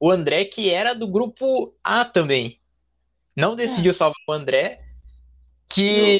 O 0.00 0.10
André 0.10 0.46
que 0.46 0.70
era 0.70 0.94
do 0.94 1.06
grupo 1.06 1.74
A 1.84 2.06
também. 2.06 2.58
Não 3.36 3.54
decidiu 3.54 3.90
é. 3.90 3.94
salvar 3.94 4.16
o 4.26 4.32
André, 4.32 4.82
que 5.68 6.18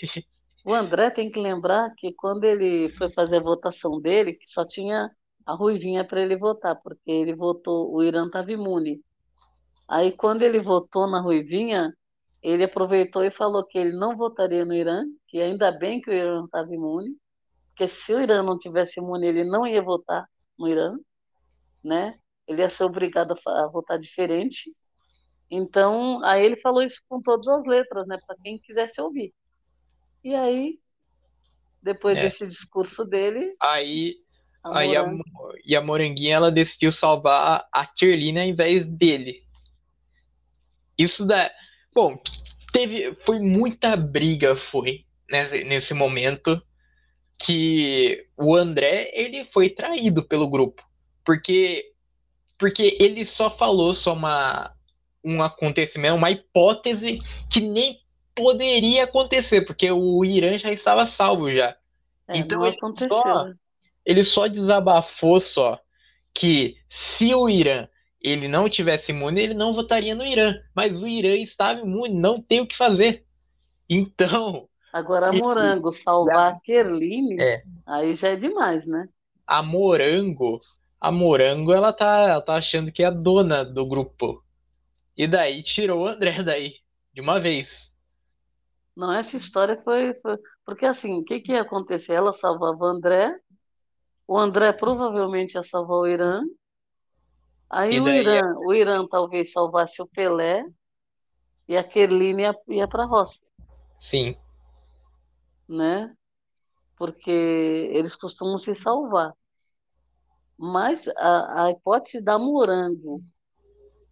o 0.64 0.72
André 0.72 1.10
tem 1.10 1.28
que 1.28 1.40
lembrar 1.40 1.92
que 1.96 2.12
quando 2.12 2.44
ele 2.44 2.88
foi 2.90 3.10
fazer 3.10 3.38
a 3.38 3.42
votação 3.42 4.00
dele, 4.00 4.34
que 4.34 4.46
só 4.46 4.64
tinha 4.64 5.10
a 5.44 5.54
Ruivinha 5.54 6.04
para 6.04 6.20
ele 6.20 6.36
votar, 6.36 6.76
porque 6.76 7.10
ele 7.10 7.34
votou, 7.34 7.92
o 7.92 8.00
Irã 8.00 8.26
estava 8.26 8.52
imune. 8.52 9.00
Aí 9.88 10.12
quando 10.12 10.42
ele 10.42 10.60
votou 10.60 11.10
na 11.10 11.20
Ruivinha, 11.20 11.92
ele 12.42 12.64
aproveitou 12.64 13.24
e 13.24 13.30
falou 13.30 13.64
que 13.64 13.78
ele 13.78 13.92
não 13.92 14.16
votaria 14.16 14.64
no 14.64 14.74
Irã, 14.74 15.04
que 15.28 15.40
ainda 15.40 15.70
bem 15.70 16.00
que 16.00 16.10
o 16.10 16.12
Irã 16.12 16.44
estava 16.44 16.74
imune, 16.74 17.16
porque 17.68 17.86
se 17.86 18.12
o 18.12 18.20
Irã 18.20 18.42
não 18.42 18.58
tivesse 18.58 18.98
imune, 18.98 19.26
ele 19.26 19.44
não 19.44 19.66
ia 19.66 19.80
votar 19.80 20.28
no 20.58 20.68
Irã, 20.68 20.96
né? 21.84 22.18
Ele 22.46 22.60
ia 22.60 22.68
ser 22.68 22.84
obrigado 22.84 23.36
a, 23.46 23.68
votar 23.68 23.98
diferente. 23.98 24.72
Então, 25.48 26.22
aí 26.24 26.44
ele 26.44 26.56
falou 26.56 26.82
isso 26.82 27.00
com 27.08 27.22
todas 27.22 27.46
as 27.46 27.64
letras, 27.64 28.06
né? 28.08 28.18
Para 28.26 28.36
quem 28.42 28.58
quisesse 28.58 29.00
ouvir. 29.00 29.32
E 30.24 30.34
aí, 30.34 30.78
depois 31.80 32.18
é. 32.18 32.22
desse 32.22 32.46
discurso 32.46 33.04
dele. 33.04 33.54
Aí, 33.60 34.16
a 34.64 34.78
aí 34.80 34.96
a, 34.96 35.04
e 35.64 35.76
a 35.76 35.80
Moranguinha 35.80 36.34
ela 36.34 36.50
decidiu 36.50 36.92
salvar 36.92 37.68
a 37.72 37.86
Kerline 37.86 38.40
ao 38.40 38.46
invés 38.46 38.88
dele. 38.88 39.42
Isso 40.98 41.24
da 41.24 41.50
Bom, 41.94 42.18
teve, 42.72 43.14
foi 43.24 43.38
muita 43.38 43.96
briga, 43.96 44.56
foi, 44.56 45.04
nesse, 45.30 45.64
nesse 45.64 45.94
momento, 45.94 46.60
que 47.44 48.26
o 48.36 48.56
André, 48.56 49.10
ele 49.12 49.44
foi 49.46 49.68
traído 49.68 50.22
pelo 50.22 50.48
grupo, 50.48 50.82
porque, 51.24 51.92
porque 52.58 52.96
ele 53.00 53.26
só 53.26 53.50
falou 53.50 53.92
só 53.92 54.14
uma, 54.14 54.72
um 55.24 55.42
acontecimento, 55.42 56.16
uma 56.16 56.30
hipótese 56.30 57.20
que 57.50 57.60
nem 57.60 58.00
poderia 58.34 59.04
acontecer, 59.04 59.62
porque 59.62 59.90
o 59.90 60.24
Irã 60.24 60.56
já 60.56 60.72
estava 60.72 61.04
salvo 61.04 61.52
já. 61.52 61.76
É, 62.28 62.38
então 62.38 62.64
ele 62.64 62.78
só, 63.08 63.46
ele 64.04 64.24
só 64.24 64.46
desabafou 64.46 65.40
só 65.40 65.78
que 66.32 66.76
se 66.88 67.34
o 67.34 67.48
Irã 67.48 67.86
ele 68.22 68.46
não 68.46 68.68
tivesse 68.68 69.10
imune, 69.10 69.40
ele 69.40 69.54
não 69.54 69.74
votaria 69.74 70.14
no 70.14 70.24
Irã. 70.24 70.54
Mas 70.74 71.02
o 71.02 71.06
Irã 71.06 71.34
estava 71.34 71.80
imune, 71.80 72.14
não 72.14 72.40
tem 72.40 72.60
o 72.60 72.66
que 72.66 72.76
fazer. 72.76 73.24
Então. 73.88 74.68
Agora, 74.92 75.28
a 75.28 75.32
Morango 75.32 75.92
salvar 75.92 76.52
a 76.52 76.60
Kerline, 76.60 77.36
é. 77.40 77.62
aí 77.86 78.14
já 78.14 78.28
é 78.28 78.36
demais, 78.36 78.86
né? 78.86 79.08
A 79.46 79.62
Morango, 79.62 80.60
a 81.00 81.10
Morango, 81.10 81.72
ela 81.72 81.92
tá, 81.92 82.28
ela 82.28 82.40
tá 82.40 82.54
achando 82.54 82.92
que 82.92 83.02
é 83.02 83.06
a 83.06 83.10
dona 83.10 83.64
do 83.64 83.84
grupo. 83.86 84.42
E 85.16 85.26
daí 85.26 85.62
tirou 85.62 86.02
o 86.02 86.06
André 86.06 86.42
daí, 86.42 86.74
de 87.12 87.20
uma 87.20 87.40
vez. 87.40 87.90
Não, 88.96 89.12
essa 89.12 89.36
história 89.36 89.80
foi. 89.82 90.14
foi... 90.20 90.36
Porque 90.64 90.86
assim, 90.86 91.20
o 91.20 91.24
que, 91.24 91.40
que 91.40 91.52
ia 91.52 91.62
acontecer? 91.62 92.12
Ela 92.12 92.32
salvava 92.32 92.84
o 92.84 92.86
André, 92.86 93.34
o 94.28 94.38
André 94.38 94.72
provavelmente 94.72 95.54
ia 95.54 95.62
salvar 95.62 95.98
o 95.98 96.06
Irã, 96.06 96.42
Aí 97.72 97.98
o 97.98 98.06
Irã, 98.06 98.54
o 98.58 98.74
Irã 98.74 99.06
talvez 99.08 99.50
salvasse 99.50 100.02
o 100.02 100.06
Pelé 100.06 100.62
e 101.66 101.74
a 101.74 101.82
Kerline 101.82 102.42
ia, 102.42 102.54
ia 102.68 102.86
para 102.86 103.04
a 103.04 103.06
roça. 103.06 103.40
Sim. 103.96 104.36
Né? 105.66 106.14
Porque 106.98 107.30
eles 107.30 108.14
costumam 108.14 108.58
se 108.58 108.74
salvar. 108.74 109.32
Mas 110.58 111.08
a, 111.16 111.64
a 111.64 111.70
hipótese 111.70 112.22
da 112.22 112.38
Morango 112.38 113.22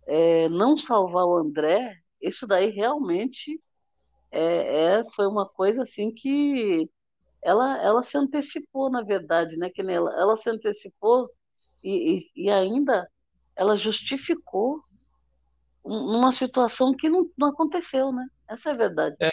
é, 0.07 0.49
não 0.49 0.75
salvar 0.75 1.27
o 1.27 1.37
André, 1.37 1.95
isso 2.19 2.47
daí 2.47 2.71
realmente 2.71 3.61
é, 4.31 5.01
é, 5.01 5.11
foi 5.11 5.27
uma 5.27 5.47
coisa 5.47 5.83
assim 5.83 6.11
que 6.11 6.89
ela, 7.43 7.77
ela 7.83 8.03
se 8.03 8.17
antecipou, 8.17 8.91
na 8.91 9.03
verdade, 9.03 9.59
né? 9.59 9.69
Que 9.69 9.83
ela, 9.83 10.19
ela 10.19 10.37
se 10.39 10.49
antecipou 10.49 11.29
e, 11.85 12.31
e, 12.35 12.45
e 12.47 12.51
ainda 12.51 13.07
ela 13.61 13.77
justificou 13.77 14.83
uma 15.85 16.33
situação 16.33 16.95
que 16.95 17.11
não, 17.11 17.29
não 17.37 17.49
aconteceu, 17.49 18.11
né? 18.11 18.27
Essa 18.49 18.71
é 18.71 18.73
a 18.73 18.77
verdade. 18.77 19.17
É. 19.21 19.29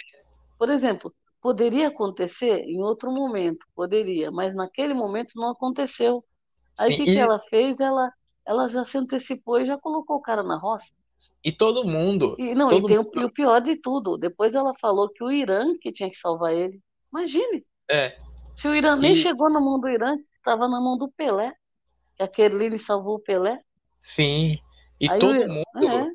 Por 0.58 0.68
exemplo, 0.68 1.14
poderia 1.40 1.88
acontecer 1.88 2.60
em 2.64 2.82
outro 2.82 3.10
momento, 3.10 3.66
poderia, 3.74 4.30
mas 4.30 4.54
naquele 4.54 4.92
momento 4.92 5.32
não 5.34 5.50
aconteceu. 5.50 6.22
Aí 6.78 6.92
o 6.92 6.96
que, 6.96 7.02
e... 7.04 7.04
que 7.06 7.16
ela 7.16 7.38
fez? 7.38 7.80
Ela, 7.80 8.12
ela 8.46 8.68
já 8.68 8.84
se 8.84 8.98
antecipou 8.98 9.60
e 9.60 9.66
já 9.66 9.78
colocou 9.78 10.16
o 10.16 10.22
cara 10.22 10.42
na 10.42 10.58
roça. 10.58 10.92
E 11.42 11.50
todo 11.50 11.86
mundo. 11.86 12.36
E, 12.38 12.54
não, 12.54 12.68
todo 12.68 12.84
e 12.84 12.86
tem 12.86 12.98
mundo... 12.98 13.22
o, 13.22 13.24
o, 13.24 13.32
pior 13.32 13.60
de 13.60 13.76
tudo. 13.76 14.18
Depois 14.18 14.54
ela 14.54 14.74
falou 14.78 15.08
que 15.08 15.24
o 15.24 15.32
Irã 15.32 15.74
que 15.80 15.90
tinha 15.90 16.10
que 16.10 16.18
salvar 16.18 16.52
ele. 16.52 16.78
Imagine. 17.10 17.64
É. 17.90 18.18
Se 18.54 18.68
o 18.68 18.74
Irã 18.74 18.94
nem 18.94 19.16
chegou 19.16 19.48
na 19.48 19.58
mão 19.58 19.80
do 19.80 19.88
Irã, 19.88 20.18
estava 20.36 20.68
na 20.68 20.80
mão 20.82 20.98
do 20.98 21.10
Pelé. 21.12 21.54
Que 22.14 22.24
a 22.24 22.28
Kerline 22.28 22.78
salvou 22.78 23.14
o 23.14 23.20
Pelé. 23.20 23.58
Sim. 23.98 24.54
E 25.00 25.10
Aí 25.10 25.18
todo 25.18 25.36
eu... 25.36 25.48
mundo, 25.48 25.88
é. 25.88 26.10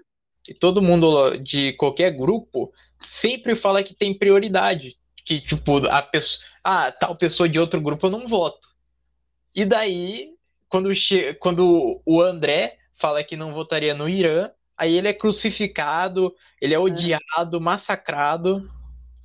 e 0.50 0.54
todo 0.54 0.82
mundo 0.82 1.38
de 1.38 1.74
qualquer 1.74 2.12
grupo 2.12 2.72
sempre 3.02 3.56
fala 3.56 3.84
que 3.84 3.94
tem 3.94 4.18
prioridade. 4.18 4.98
Que, 5.25 5.40
tipo, 5.40 5.78
a 5.88 6.02
pessoa. 6.02 6.44
Ah, 6.63 6.92
tal 6.92 7.16
pessoa 7.16 7.48
de 7.48 7.60
outro 7.60 7.80
grupo 7.80 8.08
eu 8.08 8.12
não 8.12 8.28
voto. 8.28 8.68
E 9.56 9.63
daí, 9.66 10.36
quando, 10.68 10.94
che... 10.94 11.34
quando 11.36 12.02
o 12.06 12.22
André 12.22 12.78
fala 12.96 13.24
que 13.24 13.36
não 13.36 13.54
votaria 13.54 13.94
no 13.94 14.10
Irã, 14.10 14.50
aí 14.78 14.98
ele 14.98 15.08
é 15.08 15.13
crucificado, 15.13 16.34
ele 16.62 16.74
é, 16.74 16.78
é. 16.78 16.80
odiado, 16.80 17.58
é. 17.58 17.60
massacrado. 17.60 18.70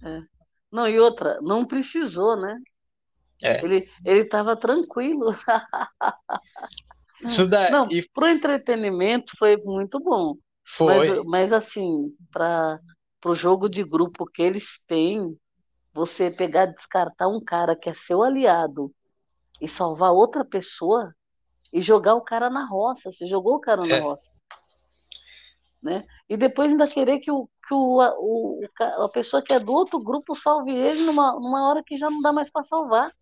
É. 0.03 0.21
Não, 0.71 0.87
e 0.87 1.01
outra, 1.01 1.41
não 1.41 1.65
precisou, 1.65 2.37
né? 2.37 2.61
É. 3.43 3.65
Ele, 3.65 3.89
ele 4.05 4.25
tava 4.25 4.57
tranquilo. 4.57 5.35
Isso 7.23 7.47
daí... 7.47 7.71
Não, 7.71 7.91
e... 7.91 8.07
pro 8.13 8.29
entretenimento 8.29 9.33
foi 9.37 9.57
muito 9.65 9.99
bom. 10.01 10.37
Foi. 10.77 11.09
Mas, 11.09 11.25
mas 11.25 11.53
assim, 11.53 12.15
para 12.31 12.81
o 13.25 13.35
jogo 13.35 13.69
de 13.69 13.83
grupo 13.83 14.27
que 14.27 14.43
eles 14.43 14.85
têm, 14.87 15.37
você 15.93 16.31
pegar 16.31 16.67
descartar 16.67 17.29
um 17.29 17.43
cara 17.43 17.75
que 17.75 17.89
é 17.89 17.95
seu 17.95 18.23
aliado 18.23 18.93
e 19.61 19.67
salvar 19.69 20.13
outra 20.13 20.45
pessoa 20.45 21.15
e 21.73 21.81
jogar 21.81 22.15
o 22.15 22.21
cara 22.21 22.49
na 22.49 22.65
roça. 22.67 23.11
Você 23.11 23.27
jogou 23.27 23.57
o 23.57 23.61
cara 23.61 23.85
na 23.85 23.97
é. 23.97 23.99
roça. 23.99 24.33
Né? 25.83 26.07
E 26.29 26.37
depois 26.37 26.73
ainda 26.73 26.89
querer 26.89 27.19
que, 27.19 27.31
o, 27.31 27.47
que 27.67 27.75
o, 27.75 28.01
o, 28.01 28.61
a 29.05 29.09
pessoa 29.09 29.43
que 29.43 29.53
é 29.53 29.61
do 29.61 29.73
outro 29.73 30.01
grupo 30.01 30.35
salve 30.35 30.73
ele 30.73 31.05
numa, 31.05 31.33
numa 31.35 31.69
hora 31.69 31.83
que 31.85 31.97
já 31.97 32.11
não 32.11 32.21
dá 32.21 32.33
mais 32.33 32.51
para 32.51 32.63
salvar 32.63 33.13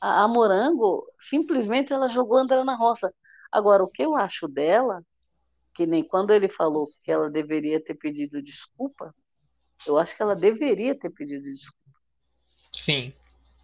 a, 0.00 0.24
a 0.24 0.28
Morango 0.28 1.06
simplesmente 1.18 1.92
ela 1.92 2.08
jogou 2.08 2.38
André 2.38 2.62
na 2.64 2.74
roça. 2.74 3.12
Agora, 3.52 3.82
o 3.82 3.88
que 3.88 4.02
eu 4.02 4.16
acho 4.16 4.48
dela, 4.48 5.04
que 5.74 5.86
nem 5.86 6.02
quando 6.02 6.32
ele 6.32 6.48
falou 6.48 6.88
que 7.02 7.10
ela 7.10 7.28
deveria 7.28 7.82
ter 7.82 7.94
pedido 7.94 8.42
desculpa, 8.42 9.14
eu 9.86 9.98
acho 9.98 10.16
que 10.16 10.22
ela 10.22 10.36
deveria 10.36 10.98
ter 10.98 11.10
pedido 11.10 11.44
desculpa. 11.44 11.80
Sim. 12.72 13.12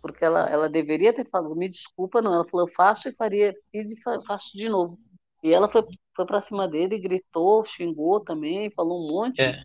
Porque 0.03 0.25
ela, 0.25 0.49
ela 0.49 0.69
deveria 0.69 1.13
ter 1.13 1.29
falado, 1.29 1.55
me 1.57 1.69
desculpa, 1.69 2.23
não. 2.23 2.33
Ela 2.33 2.49
falou, 2.49 2.67
eu 2.67 2.73
faço 2.73 3.09
e 3.09 3.15
faria, 3.15 3.55
fiz 3.71 3.91
e 3.91 4.25
faço 4.25 4.57
de 4.57 4.69
novo. 4.69 4.99
E 5.43 5.53
ela 5.53 5.69
foi, 5.69 5.85
foi 6.15 6.27
pra 6.27 6.41
cima 6.41 6.69
dele, 6.69 6.99
gritou, 6.99 7.65
xingou 7.65 8.21
também, 8.21 8.71
falou 8.71 9.05
um 9.05 9.09
monte. 9.09 9.41
É. 9.41 9.65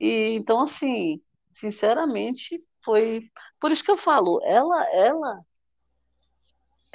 E 0.00 0.34
então, 0.34 0.62
assim, 0.62 1.20
sinceramente, 1.52 2.62
foi. 2.84 3.30
Por 3.60 3.70
isso 3.70 3.84
que 3.84 3.90
eu 3.90 3.96
falo, 3.96 4.40
ela, 4.44 4.84
ela, 4.94 5.40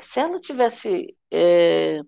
se 0.01 0.19
ela 0.19 0.39
tivesse, 0.39 1.15
é, 1.31 1.99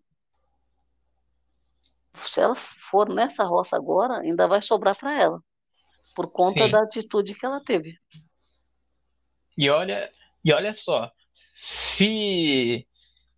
se 2.16 2.40
ela 2.40 2.56
for 2.56 3.10
nessa 3.10 3.44
roça 3.44 3.76
agora, 3.76 4.20
ainda 4.20 4.48
vai 4.48 4.62
sobrar 4.62 4.98
para 4.98 5.14
ela, 5.20 5.42
por 6.16 6.32
conta 6.32 6.66
Sim. 6.66 6.72
da 6.72 6.84
atitude 6.84 7.36
que 7.36 7.46
ela 7.46 7.62
teve. 7.64 7.98
E 9.58 9.70
olha, 9.70 10.12
e 10.44 10.52
olha 10.52 10.74
só, 10.74 11.12
se 11.36 12.88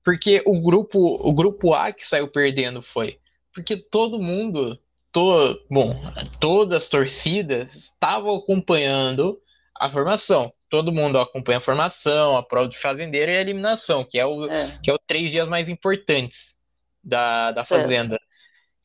porque 0.03 0.41
o 0.45 0.61
grupo, 0.61 0.99
o 0.99 1.33
grupo 1.33 1.73
A 1.73 1.91
que 1.91 2.07
saiu 2.07 2.31
perdendo 2.31 2.81
foi 2.81 3.19
porque 3.55 3.77
todo 3.77 4.19
mundo, 4.19 4.77
to, 5.13 5.65
bom, 5.71 5.95
todas 6.41 6.83
as 6.83 6.89
torcidas 6.89 7.73
estavam 7.73 8.35
acompanhando 8.35 9.41
a 9.73 9.89
formação. 9.89 10.53
Todo 10.69 10.91
mundo 10.91 11.19
acompanha 11.19 11.59
a 11.59 11.61
formação, 11.61 12.35
a 12.35 12.43
prova 12.43 12.67
de 12.67 12.77
fazendeiro 12.77 13.31
e 13.31 13.37
a 13.37 13.41
eliminação, 13.41 14.03
que 14.03 14.17
é 14.19 14.25
o 14.25 14.49
É, 14.49 14.79
que 14.83 14.89
é 14.89 14.93
os 14.93 14.99
três 15.05 15.29
dias 15.31 15.47
mais 15.47 15.69
importantes 15.69 16.55
da, 17.03 17.51
da 17.51 17.63
Certo. 17.63 17.81
fazenda. 17.81 18.19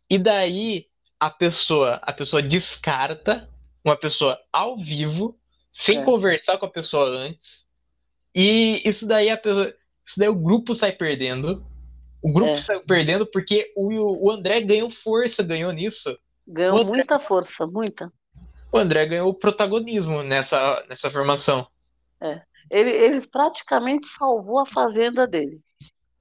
E 0.08 0.18
daí 0.18 0.86
a 1.18 1.30
pessoa, 1.30 1.94
a 2.02 2.12
pessoa 2.12 2.42
descarta 2.42 3.48
uma 3.84 3.96
pessoa 3.96 4.38
ao 4.52 4.76
vivo, 4.78 5.38
sem 5.72 5.98
É. 6.00 6.04
conversar 6.04 6.58
com 6.58 6.66
a 6.66 6.70
pessoa 6.70 7.06
antes. 7.08 7.66
E 8.34 8.80
isso 8.84 9.06
daí 9.06 9.30
a 9.30 9.36
pessoa, 9.36 9.74
isso 10.06 10.18
daí 10.18 10.28
o 10.28 10.34
grupo 10.34 10.74
sai 10.74 10.92
perdendo. 10.92 11.64
O 12.22 12.32
grupo 12.32 12.52
É. 12.52 12.58
saiu 12.58 12.82
perdendo 12.84 13.24
porque 13.26 13.72
o, 13.74 14.26
o 14.26 14.30
André 14.30 14.60
ganhou 14.60 14.90
força, 14.90 15.42
ganhou 15.42 15.72
nisso. 15.72 16.16
ganhou 16.46 16.76
Outra- 16.76 16.92
muita 16.94 17.18
força, 17.20 17.66
muita. 17.66 18.12
O 18.72 18.78
André 18.78 19.06
ganhou 19.06 19.34
protagonismo 19.34 20.22
nessa, 20.22 20.84
nessa 20.88 21.10
formação. 21.10 21.66
Ele, 22.70 22.90
ele 22.90 23.26
praticamente 23.26 24.06
salvou 24.06 24.60
a 24.60 24.66
fazenda 24.66 25.26
dele. 25.26 25.60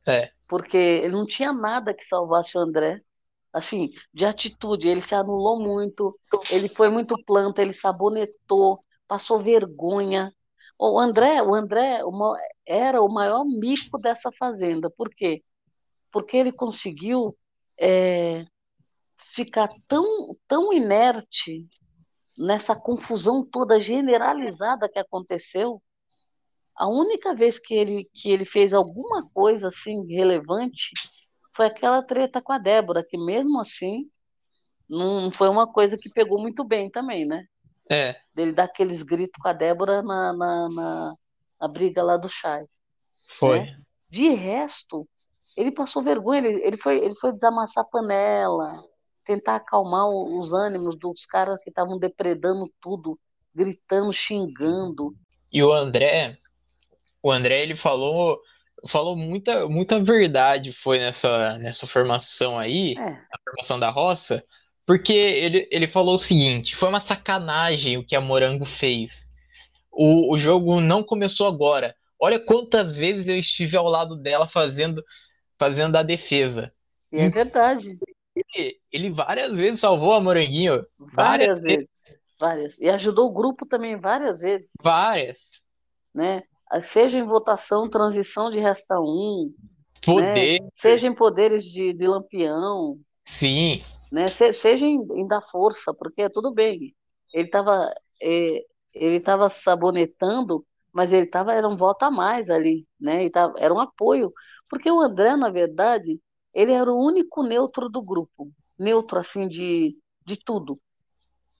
É. 0.05 0.31
Porque 0.47 0.75
ele 0.77 1.13
não 1.13 1.27
tinha 1.27 1.53
nada 1.53 1.93
que 1.93 2.03
salvasse 2.03 2.57
o 2.57 2.61
André. 2.61 3.01
Assim, 3.53 3.89
de 4.13 4.25
atitude, 4.25 4.87
ele 4.87 5.01
se 5.01 5.13
anulou 5.13 5.59
muito, 5.59 6.19
ele 6.51 6.69
foi 6.69 6.89
muito 6.89 7.15
planta, 7.23 7.61
ele 7.61 7.73
sabonetou, 7.73 8.79
passou 9.07 9.39
vergonha. 9.39 10.33
O 10.77 10.99
André, 10.99 11.41
o 11.41 11.53
André 11.53 12.03
o 12.03 12.11
ma- 12.11 12.37
era 12.65 13.01
o 13.01 13.11
maior 13.11 13.43
mico 13.45 13.97
dessa 13.99 14.31
fazenda. 14.31 14.89
Por 14.89 15.09
quê? 15.09 15.43
Porque 16.11 16.37
ele 16.37 16.51
conseguiu 16.51 17.35
é, 17.79 18.45
ficar 19.17 19.69
tão, 19.87 20.31
tão 20.47 20.71
inerte 20.71 21.67
nessa 22.39 22.73
confusão 22.73 23.45
toda 23.45 23.81
generalizada 23.81 24.87
que 24.87 24.97
aconteceu. 24.97 25.83
A 26.73 26.87
única 26.87 27.35
vez 27.35 27.59
que 27.59 27.73
ele, 27.73 28.09
que 28.13 28.31
ele 28.31 28.45
fez 28.45 28.73
alguma 28.73 29.29
coisa 29.33 29.67
assim 29.67 30.07
relevante 30.07 30.91
foi 31.53 31.65
aquela 31.65 32.01
treta 32.01 32.41
com 32.41 32.53
a 32.53 32.57
Débora, 32.57 33.03
que 33.03 33.17
mesmo 33.17 33.59
assim 33.59 34.09
não 34.89 35.29
foi 35.29 35.49
uma 35.49 35.67
coisa 35.67 35.97
que 35.97 36.09
pegou 36.09 36.39
muito 36.39 36.63
bem 36.63 36.89
também, 36.89 37.27
né? 37.27 37.45
É, 37.91 38.15
Dele 38.33 38.53
dar 38.53 38.63
aqueles 38.65 39.03
gritos 39.03 39.41
com 39.41 39.49
a 39.49 39.53
Débora 39.53 40.01
na, 40.01 40.31
na, 40.31 40.69
na, 40.69 41.15
na 41.59 41.67
briga 41.67 42.01
lá 42.01 42.15
do 42.15 42.29
Chay. 42.29 42.65
foi. 43.27 43.59
É. 43.59 43.75
De 44.09 44.29
resto, 44.29 45.07
ele 45.57 45.71
passou 45.71 46.01
vergonha, 46.01 46.47
ele, 46.47 46.63
ele 46.63 46.77
foi, 46.77 46.97
ele 46.97 47.15
foi 47.15 47.31
desamassar 47.31 47.83
a 47.83 47.87
panela, 47.87 48.81
tentar 49.29 49.57
acalmar 49.57 50.07
os 50.09 50.53
ânimos 50.53 50.95
dos 50.97 51.23
caras 51.23 51.63
que 51.63 51.69
estavam 51.69 51.99
depredando 51.99 52.67
tudo, 52.81 53.19
gritando, 53.53 54.11
xingando. 54.11 55.15
E 55.53 55.61
o 55.61 55.71
André, 55.71 56.39
o 57.21 57.31
André, 57.31 57.61
ele 57.61 57.75
falou, 57.75 58.41
falou 58.87 59.15
muita, 59.15 59.67
muita 59.69 60.03
verdade 60.03 60.71
foi 60.71 60.97
nessa, 60.97 61.59
nessa 61.59 61.85
formação 61.85 62.57
aí, 62.57 62.95
É, 62.97 63.03
a 63.11 63.39
formação 63.43 63.79
da 63.79 63.91
roça, 63.91 64.43
porque 64.83 65.13
ele, 65.13 65.69
ele 65.71 65.87
falou 65.87 66.15
o 66.15 66.19
seguinte, 66.19 66.75
foi 66.75 66.89
uma 66.89 66.99
sacanagem 66.99 67.99
o 67.99 68.03
que 68.03 68.15
a 68.15 68.21
Morango 68.21 68.65
fez. 68.65 69.29
O, 69.91 70.33
o 70.33 70.39
jogo 70.39 70.81
não 70.81 71.03
começou 71.03 71.45
agora. 71.45 71.95
Olha 72.19 72.39
quantas 72.39 72.95
vezes 72.95 73.27
eu 73.27 73.37
estive 73.37 73.77
ao 73.77 73.87
lado 73.87 74.15
dela 74.15 74.47
fazendo, 74.47 75.05
fazendo 75.59 75.95
a 75.97 76.01
defesa. 76.01 76.73
e 77.11 77.19
é 77.19 77.29
verdade. 77.29 77.95
Ele, 78.55 78.79
ele 78.91 79.09
várias 79.11 79.55
vezes 79.55 79.79
salvou 79.79 80.13
a 80.13 80.19
Moranguinho, 80.21 80.85
Várias 80.97 81.15
Várias 81.15 81.63
vezes, 81.63 81.89
várias. 82.39 82.79
E 82.79 82.89
ajudou 82.89 83.27
o 83.29 83.33
grupo 83.33 83.65
também 83.65 83.99
várias 83.99 84.39
vezes, 84.41 84.71
várias. 84.81 85.39
né? 86.13 86.43
Seja 86.83 87.17
em 87.17 87.23
votação, 87.23 87.89
transição 87.89 88.51
de 88.51 88.59
resta 88.59 88.99
um, 88.99 89.51
Poder, 90.05 90.59
seja 90.73 91.07
em 91.07 91.15
poderes 91.15 91.63
de, 91.63 91.93
de 91.93 92.07
lampião, 92.07 92.99
sim, 93.25 93.81
né? 94.11 94.27
Se- 94.27 94.53
seja 94.53 94.85
em, 94.85 94.97
em 95.15 95.27
dar 95.27 95.41
força, 95.41 95.93
porque 95.93 96.29
tudo 96.29 96.53
bem. 96.53 96.95
Ele 97.33 97.45
estava 97.45 97.93
ele 98.93 99.15
estava 99.17 99.49
sabonetando, 99.49 100.65
mas 100.93 101.11
ele 101.13 101.25
estava 101.25 101.53
era 101.53 101.67
um 101.67 101.75
voto 101.75 102.03
a 102.03 102.11
mais 102.11 102.49
ali, 102.49 102.87
né? 102.99 103.25
E 103.25 103.29
tava, 103.29 103.53
era 103.57 103.73
um 103.73 103.79
apoio, 103.79 104.33
porque 104.69 104.89
o 104.91 104.99
André, 105.01 105.35
na 105.35 105.49
verdade, 105.49 106.19
ele 106.53 106.71
era 106.71 106.91
o 106.91 107.03
único 107.03 107.43
neutro 107.43 107.89
do 107.89 108.01
grupo, 108.01 108.51
neutro 108.77 109.19
assim 109.19 109.47
de, 109.47 109.97
de 110.25 110.37
tudo. 110.37 110.79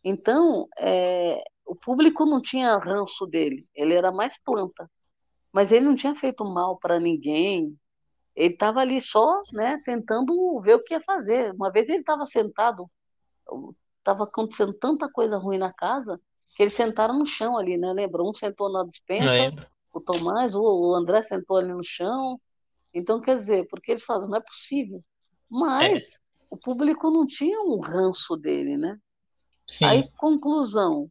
Então, 0.04 0.68
é, 0.78 1.44
o 1.66 1.76
público 1.76 2.26
não 2.26 2.42
tinha 2.42 2.78
ranço 2.78 3.26
dele, 3.26 3.68
ele 3.76 3.94
era 3.94 4.12
mais 4.12 4.38
planta, 4.44 4.90
mas 5.52 5.72
ele 5.72 5.86
não 5.86 5.96
tinha 5.96 6.16
feito 6.16 6.44
mal 6.46 6.78
para 6.78 7.00
ninguém. 7.00 7.76
Ele 8.36 8.54
estava 8.54 8.80
ali 8.80 9.02
só, 9.02 9.42
né, 9.52 9.82
tentando 9.84 10.60
ver 10.62 10.76
o 10.76 10.84
que 10.84 10.94
ia 10.94 11.02
fazer. 11.02 11.54
Uma 11.54 11.72
vez 11.72 11.90
ele 11.90 12.00
estava 12.00 12.26
sentado, 12.26 12.90
estava 13.98 14.24
acontecendo 14.24 14.74
tanta 14.74 15.12
coisa 15.12 15.38
ruim 15.38 15.58
na 15.58 15.74
casa 15.74 16.20
que 16.56 16.64
eles 16.64 16.74
sentaram 16.74 17.18
no 17.18 17.26
chão 17.26 17.58
ali, 17.58 17.78
né? 17.78 17.94
Lembra? 17.94 18.24
Um 18.24 18.34
sentou 18.34 18.72
na 18.72 18.84
despensa, 18.84 19.34
lembro. 19.34 19.66
o 19.94 20.02
Tomás, 20.02 20.56
o 20.56 20.94
André 20.96 21.22
sentou 21.22 21.58
ali 21.58 21.72
no 21.72 21.84
chão. 21.84 22.40
Então, 22.94 23.22
quer 23.22 23.36
dizer, 23.36 23.68
porque 23.68 23.92
eles 23.92 24.04
falaram, 24.04 24.30
não 24.30 24.38
é 24.38 24.42
possível. 24.42 25.00
Mas 25.50 26.20
o 26.50 26.58
público 26.58 27.10
não 27.10 27.26
tinha 27.26 27.62
um 27.62 27.80
ranço 27.80 28.36
dele, 28.36 28.78
né? 28.78 29.00
Sim, 29.68 29.86
Aí, 29.86 30.12
conclusão, 30.18 31.10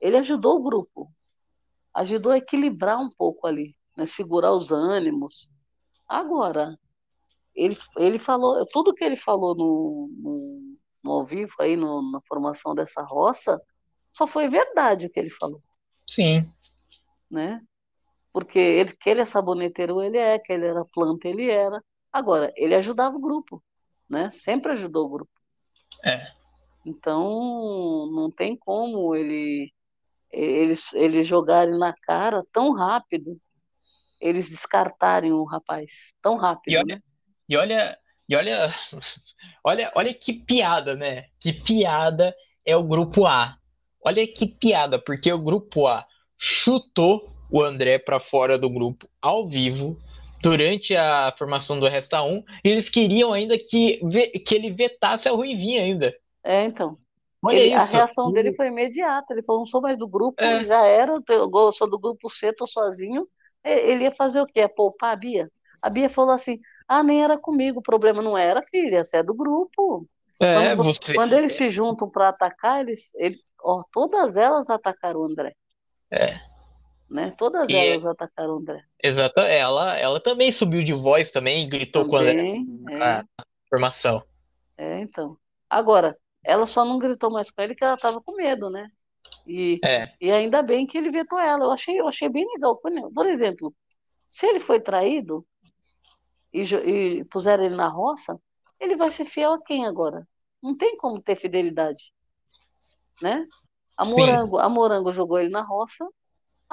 ele 0.00 0.16
ajudou 0.18 0.56
o 0.58 0.62
grupo, 0.62 1.10
ajudou 1.94 2.32
a 2.32 2.38
equilibrar 2.38 3.00
um 3.00 3.10
pouco 3.10 3.46
ali, 3.46 3.74
né? 3.96 4.04
Segurar 4.04 4.52
os 4.52 4.70
ânimos. 4.70 5.50
Agora, 6.06 6.78
ele, 7.54 7.78
ele 7.96 8.18
falou, 8.18 8.66
tudo 8.66 8.94
que 8.94 9.04
ele 9.04 9.16
falou 9.16 9.54
no, 9.54 10.10
no, 10.18 10.76
no 11.02 11.12
ao 11.12 11.24
vivo 11.24 11.54
aí, 11.60 11.76
no, 11.76 12.10
na 12.10 12.20
formação 12.28 12.74
dessa 12.74 13.02
roça, 13.02 13.60
só 14.12 14.26
foi 14.26 14.48
verdade 14.48 15.06
o 15.06 15.10
que 15.10 15.18
ele 15.18 15.30
falou, 15.30 15.62
sim, 16.06 16.48
né? 17.30 17.60
Porque 18.34 18.58
ele, 18.60 18.96
que 18.96 19.10
ele 19.10 19.22
é 19.22 19.26
saboneteiro, 19.26 20.02
ele 20.02 20.18
é, 20.18 20.38
que 20.40 20.52
ele 20.52 20.66
era 20.66 20.84
planta, 20.86 21.28
ele 21.28 21.50
era. 21.50 21.82
Agora, 22.12 22.52
ele 22.56 22.76
ajudava 22.76 23.16
o 23.16 23.20
grupo, 23.20 23.64
né? 24.10 24.30
Sempre 24.32 24.72
ajudou 24.72 25.06
o 25.06 25.10
grupo. 25.10 25.32
é, 26.04 26.32
Então, 26.84 28.10
não 28.12 28.30
tem 28.30 28.56
como 28.56 29.14
ele, 29.16 29.72
eles, 30.32 30.92
eles 30.94 31.26
jogarem 31.26 31.78
na 31.78 31.94
cara 31.94 32.44
tão 32.52 32.72
rápido, 32.74 33.40
eles 34.20 34.50
descartarem 34.50 35.32
o 35.32 35.44
rapaz 35.44 36.14
tão 36.22 36.36
E 36.68 36.76
rápido, 36.76 36.76
olha, 36.76 36.96
né? 36.96 37.02
e 37.48 37.56
olha, 37.56 37.98
e 38.28 38.36
olha, 38.36 38.74
olha, 39.64 39.92
olha 39.96 40.14
que 40.14 40.32
piada, 40.32 40.94
né? 40.96 41.28
Que 41.40 41.52
piada 41.52 42.34
é 42.64 42.76
o 42.76 42.84
grupo 42.84 43.26
A. 43.26 43.58
Olha 44.04 44.26
que 44.26 44.46
piada, 44.46 44.98
porque 44.98 45.32
o 45.32 45.42
grupo 45.42 45.86
A 45.86 46.06
chutou 46.38 47.33
o 47.54 47.62
André 47.62 48.00
para 48.00 48.18
fora 48.18 48.58
do 48.58 48.68
grupo 48.68 49.08
ao 49.22 49.48
vivo 49.48 49.96
durante 50.42 50.96
a 50.96 51.32
formação 51.38 51.78
do 51.78 51.86
Resta 51.86 52.20
1 52.20 52.42
e 52.64 52.68
eles 52.68 52.88
queriam 52.90 53.32
ainda 53.32 53.56
que, 53.56 54.00
que 54.44 54.54
ele 54.56 54.72
vetasse 54.72 55.28
a 55.28 55.32
Ruivinha 55.32 55.82
ainda. 55.82 56.12
É, 56.42 56.64
então. 56.64 56.96
Olha 57.40 57.58
Ele- 57.58 57.74
a 57.74 57.84
isso. 57.84 57.92
reação 57.94 58.32
dele 58.32 58.52
foi 58.54 58.66
imediata. 58.66 59.32
Ele 59.32 59.42
falou, 59.44 59.60
não 59.60 59.66
sou 59.66 59.80
mais 59.80 59.96
do 59.96 60.08
grupo, 60.08 60.42
É. 60.42 60.64
já 60.66 60.84
era, 60.84 61.12
eu 61.28 61.72
sou 61.72 61.88
do 61.88 61.96
grupo 61.98 62.28
C, 62.28 62.52
tô 62.52 62.66
sozinho. 62.66 63.28
Ele 63.62 64.02
ia 64.02 64.12
fazer 64.12 64.40
o 64.40 64.46
quê? 64.46 64.60
Ia 64.60 64.68
poupar 64.68 65.12
a 65.12 65.16
Bia? 65.16 65.48
A 65.80 65.88
Bia 65.88 66.08
falou 66.10 66.32
assim, 66.32 66.58
ah, 66.88 67.02
nem 67.04 67.22
era 67.22 67.38
comigo, 67.38 67.78
o 67.78 67.82
problema 67.82 68.20
não 68.20 68.36
era, 68.36 68.62
filha, 68.62 69.04
você 69.04 69.18
é 69.18 69.22
do 69.22 69.32
grupo. 69.34 70.08
É, 70.40 70.74
Quando, 70.74 70.84
você. 70.84 71.14
quando 71.14 71.32
eles 71.34 71.52
se 71.52 71.70
juntam 71.70 72.10
para 72.10 72.28
atacar, 72.30 72.80
eles, 72.80 73.10
eles, 73.14 73.40
ó, 73.62 73.84
todas 73.92 74.36
elas 74.36 74.68
atacaram 74.68 75.20
o 75.20 75.24
André. 75.24 75.54
É. 76.10 76.40
Né? 77.14 77.30
Todas 77.38 77.68
E- 77.70 77.76
elas 77.76 78.04
atacaram 78.06 78.54
o 78.54 78.58
André. 78.58 78.82
Exato, 79.00 79.40
ela, 79.40 79.96
ela 79.96 80.20
também 80.20 80.50
subiu 80.50 80.82
de 80.82 80.92
voz 80.92 81.30
também, 81.30 81.68
gritou 81.68 82.04
com 82.06 82.16
o 82.16 82.18
André 82.18 82.32
Também, 82.34 82.66
é, 82.90 82.98
na 82.98 83.24
formação. 83.70 84.20
é, 84.76 84.98
então. 84.98 85.38
Agora, 85.70 86.18
ela 86.42 86.66
só 86.66 86.84
não 86.84 86.98
gritou 86.98 87.30
mais 87.30 87.50
com 87.52 87.62
ele 87.62 87.76
que 87.76 87.84
ela 87.84 87.94
estava 87.94 88.20
com 88.20 88.34
medo, 88.34 88.68
né? 88.68 88.90
E, 89.46 89.78
É. 89.84 90.12
e 90.20 90.32
ainda 90.32 90.60
bem 90.60 90.86
que 90.86 90.98
ele 90.98 91.10
vetou 91.12 91.38
ela. 91.38 91.64
Eu 91.64 91.70
achei, 91.70 92.00
eu 92.00 92.08
achei 92.08 92.28
bem 92.28 92.44
legal. 92.52 92.76
Por 92.76 93.26
exemplo, 93.26 93.72
se 94.28 94.46
ele 94.46 94.58
foi 94.58 94.80
traído 94.80 95.46
e, 96.52 96.62
e 96.62 97.24
puseram 97.26 97.64
ele 97.64 97.76
na 97.76 97.88
roça, 97.88 98.36
ele 98.80 98.96
vai 98.96 99.12
ser 99.12 99.24
fiel 99.24 99.52
a 99.52 99.62
quem 99.62 99.86
agora? 99.86 100.26
Não 100.60 100.76
tem 100.76 100.96
como 100.96 101.22
ter 101.22 101.36
fidelidade, 101.36 102.12
né? 103.22 103.46
A 103.96 104.04
Morango, 104.04 104.58
a 104.58 104.68
Morango 104.68 105.12
jogou 105.12 105.38
ele 105.38 105.50
na 105.50 105.62
roça, 105.62 106.04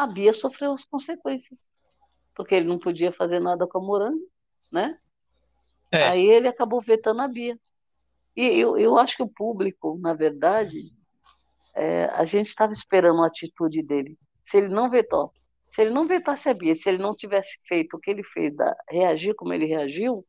a 0.01 0.07
Bia 0.07 0.33
sofreu 0.33 0.71
as 0.73 0.83
consequências, 0.83 1.59
porque 2.33 2.55
ele 2.55 2.67
não 2.67 2.79
podia 2.79 3.11
fazer 3.11 3.39
nada 3.39 3.67
com 3.67 3.77
a 3.77 3.81
Morango, 3.81 4.27
né? 4.71 4.97
É. 5.91 6.07
Aí 6.07 6.25
ele 6.25 6.47
acabou 6.47 6.81
vetando 6.81 7.21
a 7.21 7.27
Bia. 7.27 7.59
E 8.35 8.59
eu, 8.59 8.77
eu 8.77 8.97
acho 8.97 9.17
que 9.17 9.23
o 9.23 9.29
público, 9.29 9.99
na 10.01 10.15
verdade, 10.15 10.91
é, 11.75 12.05
a 12.05 12.23
gente 12.23 12.47
estava 12.47 12.73
esperando 12.73 13.21
a 13.21 13.27
atitude 13.27 13.83
dele. 13.83 14.17
Se 14.41 14.57
ele 14.57 14.69
não 14.69 14.89
vetou, 14.89 15.31
se 15.67 15.81
ele 15.81 15.91
não 15.91 16.07
vetasse 16.07 16.49
a 16.49 16.53
Bia, 16.53 16.73
se 16.73 16.89
ele 16.89 16.97
não 16.97 17.13
tivesse 17.13 17.59
feito 17.67 17.95
o 17.95 17.99
que 17.99 18.09
ele 18.09 18.23
fez, 18.23 18.55
da, 18.55 18.75
reagir 18.89 19.35
como 19.35 19.53
ele 19.53 19.65
reagiu, 19.65 20.25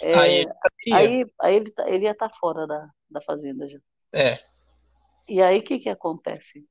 é, 0.00 0.14
aí, 0.14 0.46
aí, 0.92 1.26
aí, 1.40 1.56
ele, 1.56 1.70
tá, 1.72 1.90
ele 1.90 2.04
ia 2.04 2.12
estar 2.12 2.28
tá 2.28 2.36
fora 2.38 2.64
da, 2.64 2.88
da 3.10 3.20
fazenda 3.22 3.68
já. 3.68 3.78
É. 4.12 4.38
E 5.28 5.42
aí 5.42 5.58
o 5.58 5.64
que, 5.64 5.80
que 5.80 5.88
acontece? 5.88 6.64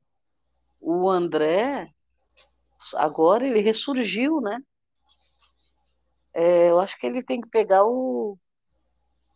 O 0.79 1.09
André, 1.09 1.93
agora 2.95 3.45
ele 3.45 3.61
ressurgiu, 3.61 4.41
né? 4.41 4.59
É, 6.33 6.69
eu 6.69 6.79
acho 6.79 6.97
que 6.97 7.05
ele 7.05 7.23
tem 7.23 7.41
que 7.41 7.49
pegar 7.49 7.83
o, 7.85 8.37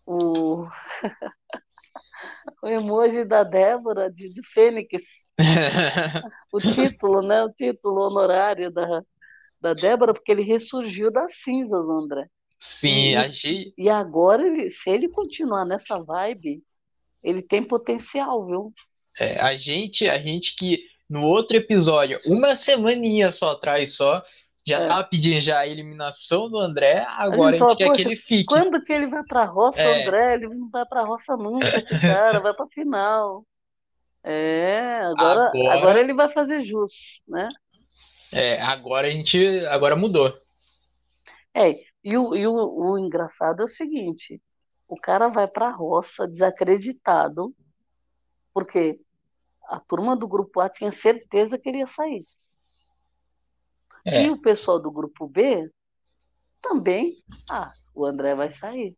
o, 0.06 0.67
o 2.63 2.67
emoji 2.67 3.25
da 3.25 3.43
Débora 3.43 4.12
de, 4.12 4.34
de 4.34 4.41
Fênix. 4.47 5.25
o 6.51 6.60
título, 6.60 7.21
né? 7.21 7.43
O 7.43 7.51
título 7.51 8.01
honorário 8.01 8.71
da, 8.71 9.03
da 9.60 9.73
Débora, 9.73 10.13
porque 10.13 10.32
ele 10.32 10.43
ressurgiu 10.43 11.12
das 11.12 11.36
cinzas, 11.38 11.88
André. 11.88 12.27
Sim, 12.60 13.12
e, 13.12 13.15
achei. 13.15 13.73
E 13.77 13.89
agora, 13.89 14.45
ele, 14.45 14.69
se 14.71 14.89
ele 14.89 15.10
continuar 15.10 15.65
nessa 15.65 16.01
vibe, 16.01 16.63
ele 17.21 17.41
tem 17.41 17.63
potencial, 17.63 18.45
viu? 18.45 18.73
É, 19.19 19.39
a 19.39 19.56
gente, 19.56 20.08
a 20.08 20.17
gente 20.17 20.56
que 20.56 20.86
no 21.09 21.21
outro 21.21 21.57
episódio, 21.57 22.19
uma 22.25 22.55
semaninha 22.55 23.31
só 23.31 23.51
atrás 23.51 23.95
só, 23.95 24.23
já 24.65 24.79
é. 24.79 24.87
tava 24.87 25.03
pedindo 25.03 25.41
já 25.41 25.59
a 25.59 25.67
eliminação 25.67 26.49
do 26.49 26.57
André, 26.57 27.05
agora 27.09 27.55
a 27.55 27.59
gente, 27.59 27.63
a 27.63 27.69
gente 27.69 27.77
quer 27.77 27.91
que 27.91 28.01
ele 28.01 28.15
fique. 28.15 28.45
Quando 28.45 28.81
que 28.81 28.93
ele 28.93 29.07
vai 29.07 29.23
pra 29.23 29.45
roça, 29.45 29.81
é. 29.81 30.03
André? 30.03 30.33
Ele 30.35 30.47
não 30.47 30.69
vai 30.69 30.85
pra 30.85 31.03
roça 31.03 31.35
nunca, 31.35 31.67
esse 31.77 31.99
cara, 31.99 32.39
vai 32.39 32.53
pra 32.53 32.67
final. 32.67 33.45
É, 34.23 35.01
agora, 35.01 35.49
agora... 35.49 35.73
agora 35.73 35.99
ele 35.99 36.13
vai 36.13 36.29
fazer 36.29 36.63
jus, 36.63 37.21
né? 37.27 37.49
É, 38.31 38.61
agora 38.61 39.07
a 39.07 39.11
gente. 39.11 39.65
Agora 39.67 39.95
mudou. 39.95 40.33
É, 41.53 41.79
e 42.03 42.17
o, 42.17 42.35
e 42.35 42.47
o, 42.47 42.53
o 42.53 42.97
engraçado 42.97 43.61
é 43.61 43.65
o 43.65 43.67
seguinte: 43.67 44.41
o 44.87 44.95
cara 44.95 45.27
vai 45.27 45.47
pra 45.47 45.69
roça 45.69 46.25
desacreditado, 46.25 47.53
porque 48.53 48.99
a 49.73 49.79
turma 49.79 50.15
do 50.15 50.27
grupo 50.27 50.59
A 50.59 50.69
tinha 50.69 50.91
certeza 50.91 51.57
que 51.57 51.67
ele 51.67 51.79
ia 51.79 51.88
sair. 51.88 52.27
É. 54.05 54.25
E 54.25 54.29
o 54.29 54.39
pessoal 54.39 54.79
do 54.79 54.91
grupo 54.91 55.27
B 55.27 55.67
também, 56.62 57.17
ah, 57.49 57.73
o 57.95 58.05
André 58.05 58.36
vai 58.36 58.51
sair. 58.51 58.95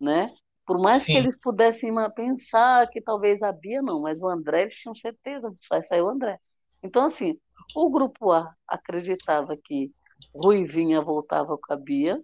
Né? 0.00 0.32
Por 0.64 0.78
mais 0.78 1.02
Sim. 1.02 1.12
que 1.12 1.18
eles 1.18 1.36
pudessem 1.36 1.92
pensar 2.14 2.88
que 2.90 3.00
talvez 3.00 3.42
a 3.42 3.50
Bia 3.50 3.82
não, 3.82 4.02
mas 4.02 4.20
o 4.20 4.28
André, 4.28 4.62
eles 4.62 4.76
tinham 4.76 4.94
certeza 4.94 5.50
que 5.50 5.68
vai 5.68 5.82
sair 5.82 6.00
o 6.00 6.08
André. 6.08 6.38
Então, 6.80 7.04
assim, 7.04 7.36
o 7.74 7.90
grupo 7.90 8.30
A 8.30 8.54
acreditava 8.68 9.56
que 9.56 9.92
Ruivinha 10.32 11.02
voltava 11.02 11.58
com 11.58 11.72
a 11.72 11.76
Bia, 11.76 12.22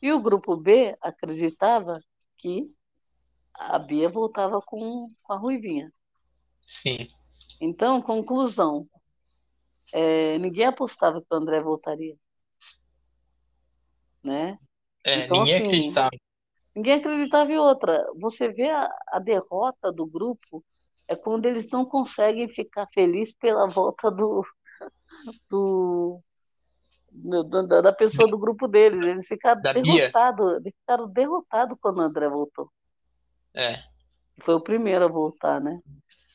e 0.00 0.10
o 0.12 0.22
grupo 0.22 0.56
B 0.56 0.96
acreditava 1.02 2.00
que 2.38 2.72
a 3.52 3.78
Bia 3.78 4.08
voltava 4.08 4.62
com, 4.62 5.12
com 5.22 5.32
a 5.32 5.36
Ruivinha. 5.36 5.92
Sim. 6.68 7.08
Então, 7.58 8.02
conclusão, 8.02 8.86
é, 9.92 10.38
ninguém 10.38 10.66
apostava 10.66 11.20
que 11.20 11.26
o 11.30 11.34
André 11.34 11.60
voltaria. 11.62 12.14
Né? 14.22 14.58
É, 15.02 15.24
então, 15.24 15.38
ninguém 15.38 15.54
assim, 15.54 15.64
acreditava. 15.64 16.10
Ninguém 16.76 16.94
acreditava 16.94 17.50
em 17.50 17.58
outra. 17.58 18.06
Você 18.20 18.48
vê 18.52 18.68
a, 18.68 18.88
a, 19.08 19.18
derrota 19.18 19.90
do 19.90 20.06
grupo 20.06 20.62
é 21.08 21.16
quando 21.16 21.46
eles 21.46 21.68
não 21.70 21.86
conseguem 21.86 22.48
ficar 22.48 22.86
felizes 22.92 23.34
pela 23.34 23.66
volta 23.66 24.10
do, 24.10 24.44
do, 25.50 26.22
do 27.10 27.66
da, 27.66 27.80
da, 27.80 27.92
pessoa 27.92 28.28
do 28.28 28.38
grupo 28.38 28.68
deles. 28.68 29.04
Eles 29.06 29.26
ficaram 29.26 29.60
derrotados. 29.62 30.58
Eles 30.58 30.74
ficaram 30.80 31.08
derrotados 31.08 31.78
quando 31.80 31.98
o 31.98 32.02
André 32.02 32.28
voltou. 32.28 32.70
É. 33.56 33.82
Foi 34.44 34.54
o 34.54 34.60
primeiro 34.60 35.06
a 35.06 35.08
voltar, 35.08 35.60
né? 35.60 35.80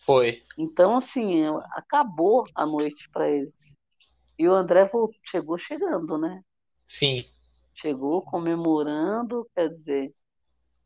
Foi. 0.05 0.43
Então, 0.57 0.97
assim, 0.97 1.43
acabou 1.71 2.43
a 2.53 2.65
noite 2.65 3.09
para 3.09 3.29
eles. 3.29 3.77
E 4.37 4.47
o 4.47 4.53
André 4.53 4.85
voltou, 4.85 5.19
chegou 5.23 5.57
chegando, 5.57 6.17
né? 6.17 6.43
Sim. 6.85 7.25
Chegou 7.75 8.21
comemorando, 8.21 9.47
quer 9.55 9.69
dizer. 9.69 10.13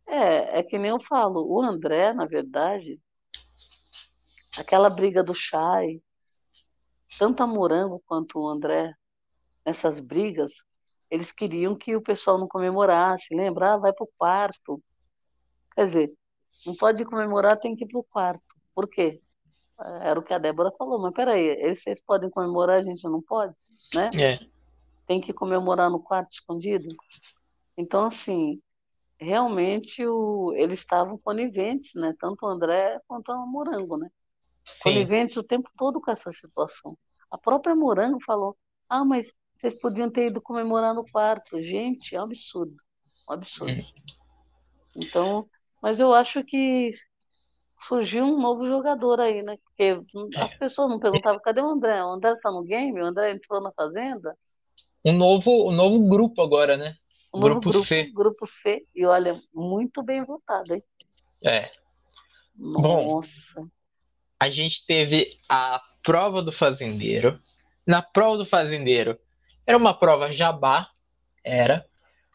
É, 0.06 0.60
é 0.60 0.64
que 0.64 0.78
nem 0.78 0.92
eu 0.92 1.02
falo, 1.02 1.46
o 1.46 1.62
André, 1.62 2.14
na 2.14 2.26
verdade, 2.26 3.00
aquela 4.58 4.90
briga 4.90 5.22
do 5.22 5.34
Chay, 5.34 6.02
tanto 7.20 7.44
a 7.44 7.48
Morango 7.48 8.02
quanto 8.06 8.40
o 8.40 8.48
André, 8.48 8.94
nessas 9.66 10.00
brigas, 10.00 10.54
eles 11.10 11.32
queriam 11.32 11.76
que 11.76 11.96
o 11.96 12.02
pessoal 12.02 12.38
não 12.38 12.48
comemorasse, 12.48 13.36
lembra? 13.36 13.74
Ah, 13.74 13.78
vai 13.78 13.94
pro 13.94 14.10
quarto. 14.18 14.82
Quer 15.76 15.86
dizer, 15.86 16.14
não 16.66 16.76
pode 16.76 17.04
comemorar, 17.06 17.60
tem 17.60 17.76
que 17.76 17.84
ir 17.84 17.88
pro 17.88 18.04
quarto. 18.04 18.47
Por 18.78 18.88
quê? 18.88 19.20
Era 20.04 20.20
o 20.20 20.22
que 20.22 20.32
a 20.32 20.38
Débora 20.38 20.72
falou, 20.78 21.02
mas 21.02 21.12
peraí, 21.12 21.44
eles 21.44 21.82
vocês 21.82 22.00
podem 22.00 22.30
comemorar, 22.30 22.78
a 22.78 22.84
gente 22.84 23.04
não 23.06 23.20
pode, 23.20 23.56
né? 23.92 24.12
É. 24.16 24.40
Tem 25.08 25.20
que 25.20 25.34
comemorar 25.34 25.90
no 25.90 26.00
quarto 26.00 26.32
escondido. 26.32 26.88
Então, 27.76 28.06
assim, 28.06 28.62
realmente 29.20 30.06
o, 30.06 30.54
eles 30.56 30.78
estavam 30.78 31.18
coniventes, 31.18 31.96
né? 31.96 32.14
Tanto 32.20 32.46
o 32.46 32.48
André 32.48 33.02
quanto 33.08 33.32
o 33.32 33.48
Morango, 33.48 33.98
né? 33.98 34.12
Sim. 34.64 34.84
Coniventes 34.84 35.38
o 35.38 35.44
tempo 35.44 35.72
todo 35.76 36.00
com 36.00 36.12
essa 36.12 36.32
situação. 36.32 36.96
A 37.32 37.38
própria 37.40 37.76
Morango 37.76 38.20
falou: 38.24 38.56
ah, 38.88 39.04
mas 39.04 39.28
vocês 39.58 39.74
podiam 39.74 40.12
ter 40.12 40.28
ido 40.28 40.40
comemorar 40.40 40.94
no 40.94 41.04
quarto. 41.04 41.60
Gente, 41.64 42.16
é 42.16 42.20
um 42.20 42.26
absurdo. 42.26 42.76
Um 43.28 43.34
absurdo. 43.34 43.74
Hum. 43.74 43.92
Então, 44.96 45.50
mas 45.82 46.00
eu 46.00 46.14
acho 46.14 46.44
que 46.44 46.92
surgiu 47.88 48.24
um 48.26 48.40
novo 48.40 48.68
jogador 48.68 49.20
aí, 49.20 49.42
né? 49.42 49.58
Porque 49.64 50.02
é. 50.36 50.42
as 50.42 50.54
pessoas 50.54 50.90
não 50.90 51.00
perguntavam 51.00 51.40
cadê 51.42 51.62
o 51.62 51.68
André? 51.68 52.04
O 52.04 52.12
André 52.12 52.36
tá 52.42 52.52
no 52.52 52.64
game? 52.64 53.00
O 53.02 53.06
André 53.06 53.32
entrou 53.32 53.62
na 53.62 53.72
fazenda? 53.72 54.36
Um 55.06 55.14
novo, 55.14 55.70
um 55.70 55.72
novo 55.72 56.08
grupo 56.08 56.42
agora, 56.42 56.76
né? 56.76 56.96
Um 57.34 57.40
grupo, 57.40 57.70
grupo 57.70 57.86
C. 57.86 58.12
Grupo 58.14 58.46
C. 58.46 58.82
E 58.96 59.06
olha, 59.06 59.40
muito 59.54 60.02
bem 60.02 60.24
votado, 60.24 60.74
hein? 60.74 60.84
É. 61.44 61.72
Nossa. 62.56 63.62
Bom, 63.62 63.68
a 64.40 64.50
gente 64.50 64.86
teve 64.86 65.38
a 65.48 65.82
prova 66.04 66.42
do 66.42 66.52
fazendeiro. 66.52 67.40
Na 67.86 68.02
prova 68.02 68.38
do 68.38 68.46
fazendeiro, 68.46 69.18
era 69.66 69.78
uma 69.78 69.94
prova 69.94 70.32
jabá, 70.32 70.90
era. 71.44 71.86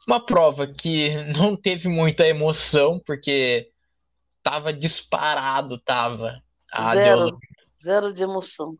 Uma 0.06 0.24
prova 0.24 0.66
que 0.66 1.10
não 1.36 1.56
teve 1.56 1.88
muita 1.88 2.26
emoção, 2.26 3.00
porque 3.04 3.71
tava 4.42 4.72
disparado, 4.72 5.78
tava. 5.78 6.42
A 6.70 6.94
zero, 6.94 7.16
Deolane, 7.16 7.38
zero 7.82 8.12
de 8.12 8.22
emoção. 8.22 8.76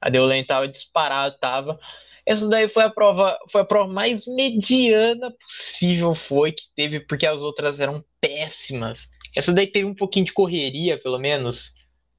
A 0.00 0.08
Deolane 0.08 0.44
tava 0.44 0.68
disparado, 0.68 1.36
tava. 1.38 1.78
Essa 2.24 2.46
daí 2.48 2.68
foi 2.68 2.84
a 2.84 2.90
prova, 2.90 3.36
foi 3.50 3.62
a 3.62 3.64
prova 3.64 3.92
mais 3.92 4.26
mediana 4.26 5.30
possível 5.30 6.14
foi 6.14 6.52
que 6.52 6.62
teve, 6.74 7.00
porque 7.00 7.26
as 7.26 7.40
outras 7.40 7.80
eram 7.80 8.04
péssimas. 8.20 9.08
Essa 9.34 9.52
daí 9.52 9.66
teve 9.66 9.86
um 9.86 9.94
pouquinho 9.94 10.26
de 10.26 10.32
correria, 10.32 11.00
pelo 11.00 11.18
menos, 11.18 11.72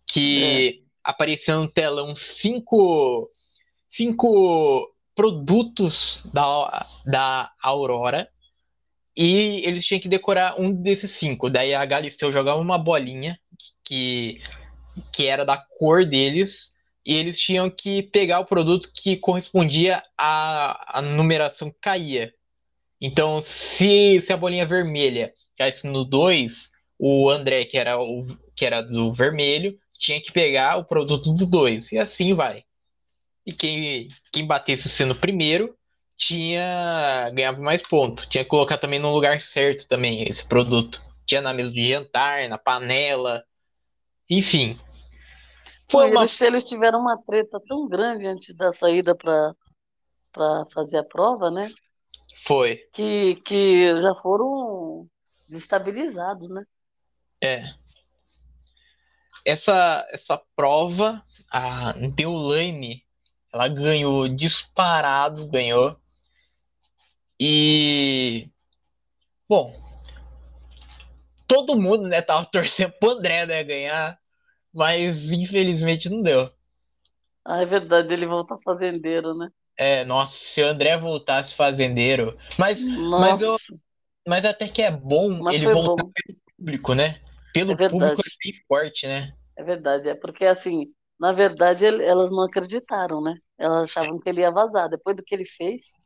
que 0.06 0.82
é. 0.84 1.10
apareceu 1.10 1.62
no 1.62 1.68
telão 1.70 2.14
cinco, 2.16 3.30
cinco 3.90 4.94
produtos 5.16 6.22
da, 6.34 6.86
da 7.06 7.52
Aurora 7.62 8.28
e 9.16 9.62
eles 9.66 9.86
tinham 9.86 10.02
que 10.02 10.08
decorar 10.08 10.60
um 10.60 10.72
desses 10.72 11.12
cinco. 11.12 11.50
Daí 11.50 11.74
a 11.74 11.86
Galisteu 11.86 12.32
jogava 12.32 12.60
uma 12.60 12.78
bolinha 12.78 13.40
que, 13.84 14.42
que 15.12 15.28
era 15.28 15.46
da 15.46 15.58
cor 15.58 16.06
deles. 16.06 16.74
E 17.06 17.16
eles 17.16 17.38
tinham 17.38 17.70
que 17.70 18.04
pegar 18.04 18.40
o 18.40 18.46
produto 18.46 18.90
que 18.94 19.18
correspondia 19.18 20.02
à, 20.18 21.00
à 21.00 21.02
numeração 21.02 21.70
que 21.70 21.78
caía. 21.82 22.34
Então, 23.00 23.42
se, 23.42 24.22
se 24.22 24.32
a 24.32 24.38
bolinha 24.38 24.66
vermelha 24.66 25.34
caísse 25.58 25.86
no 25.86 26.06
2, 26.06 26.72
o 26.98 27.30
André, 27.30 27.66
que 27.66 27.78
era, 27.78 28.00
o, 28.00 28.26
que 28.56 28.66
era 28.66 28.82
do 28.82 29.14
vermelho, 29.14 29.78
tinha 29.92 30.22
que 30.22 30.32
pegar 30.32 30.78
o 30.78 30.86
produto 30.86 31.34
do 31.34 31.46
dois. 31.46 31.92
E 31.92 31.98
assim 31.98 32.34
vai. 32.34 32.64
E 33.46 33.52
quem, 33.52 34.08
quem 34.32 34.48
batesse 34.48 34.88
o 34.88 34.90
sino 34.90 35.14
primeiro 35.14 35.76
tinha 36.26 37.30
ganhava 37.34 37.60
mais 37.62 37.82
ponto. 37.82 38.28
Tinha 38.30 38.44
que 38.44 38.50
colocar 38.50 38.78
também 38.78 39.00
no 39.00 39.14
lugar 39.14 39.42
certo 39.42 39.88
também 39.88 40.24
esse 40.24 40.46
produto. 40.46 41.02
Tinha 41.26 41.42
na 41.42 41.54
mesa 41.54 41.72
de 41.72 41.90
jantar, 41.90 42.48
na 42.50 42.58
panela, 42.58 43.44
enfim. 44.30 44.80
Foi 45.90 46.10
uma... 46.10 46.22
eles, 46.22 46.42
eles 46.42 46.64
tiveram 46.64 47.00
uma 47.00 47.18
treta 47.18 47.60
tão 47.68 47.88
grande 47.88 48.26
antes 48.26 48.56
da 48.56 48.72
saída 48.72 49.16
para 49.16 49.54
para 50.32 50.66
fazer 50.74 50.98
a 50.98 51.04
prova, 51.04 51.52
né? 51.52 51.72
Foi. 52.48 52.78
Que, 52.92 53.36
que 53.36 54.02
já 54.02 54.16
foram 54.16 55.08
destabilizados, 55.48 56.50
né? 56.50 56.64
É. 57.42 57.64
Essa, 59.46 60.08
essa 60.12 60.42
prova, 60.56 61.24
a 61.52 61.94
Deulane, 62.16 63.04
ela 63.54 63.68
ganhou 63.68 64.28
disparado, 64.28 65.48
ganhou. 65.48 65.96
E. 67.46 68.48
Bom. 69.50 69.76
Todo 71.46 71.76
mundo, 71.76 72.08
né, 72.08 72.22
tava 72.22 72.46
torcendo 72.46 72.94
pro 72.94 73.10
André, 73.10 73.46
né, 73.46 73.62
ganhar. 73.66 74.18
Mas 74.74 75.30
infelizmente 75.30 76.10
não 76.10 76.22
deu. 76.22 76.50
Ah, 77.44 77.62
é 77.62 77.66
verdade, 77.66 78.14
ele 78.14 78.26
volta 78.26 78.58
fazendeiro, 78.64 79.36
né? 79.36 79.50
É, 79.78 80.06
nossa, 80.06 80.38
se 80.38 80.62
o 80.64 80.68
André 80.68 80.98
voltasse 80.98 81.54
fazendeiro. 81.54 82.38
Mas, 82.58 82.82
mas, 82.82 83.42
eu, 83.42 83.56
mas 84.26 84.46
até 84.46 84.70
que 84.70 84.82
é 84.82 84.90
bom 84.90 85.40
mas 85.44 85.54
ele 85.54 85.68
voltar 85.68 86.04
bom. 86.04 86.12
pelo 86.14 86.40
público, 86.58 86.94
né? 86.94 87.20
Pelo 87.54 87.74
é 87.74 87.90
público 87.90 88.22
é 88.22 88.46
bem 88.46 88.54
forte, 88.66 89.06
né? 89.06 89.34
É 89.58 89.64
verdade, 89.64 90.08
é 90.08 90.16
porque 90.16 90.46
assim, 90.46 90.88
na 91.20 91.34
verdade 91.34 91.86
elas 91.86 92.32
não 92.32 92.44
acreditaram, 92.44 93.22
né? 93.22 93.36
Elas 93.58 93.90
achavam 93.90 94.18
que 94.18 94.30
ele 94.30 94.40
ia 94.40 94.50
vazar. 94.50 94.90
Depois 94.90 95.18
do 95.18 95.24
que 95.24 95.36
ele 95.36 95.46
fez. 95.46 95.98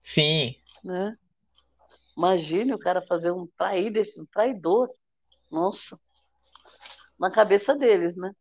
Sim. 0.00 0.56
Né? 0.82 1.16
Imagine 2.16 2.74
o 2.74 2.78
cara 2.78 3.02
fazer 3.02 3.30
um 3.30 3.46
traído, 3.56 4.00
um 4.18 4.26
traidor. 4.26 4.90
Nossa. 5.50 5.98
Na 7.18 7.30
cabeça 7.30 7.74
deles, 7.74 8.16
né? 8.16 8.32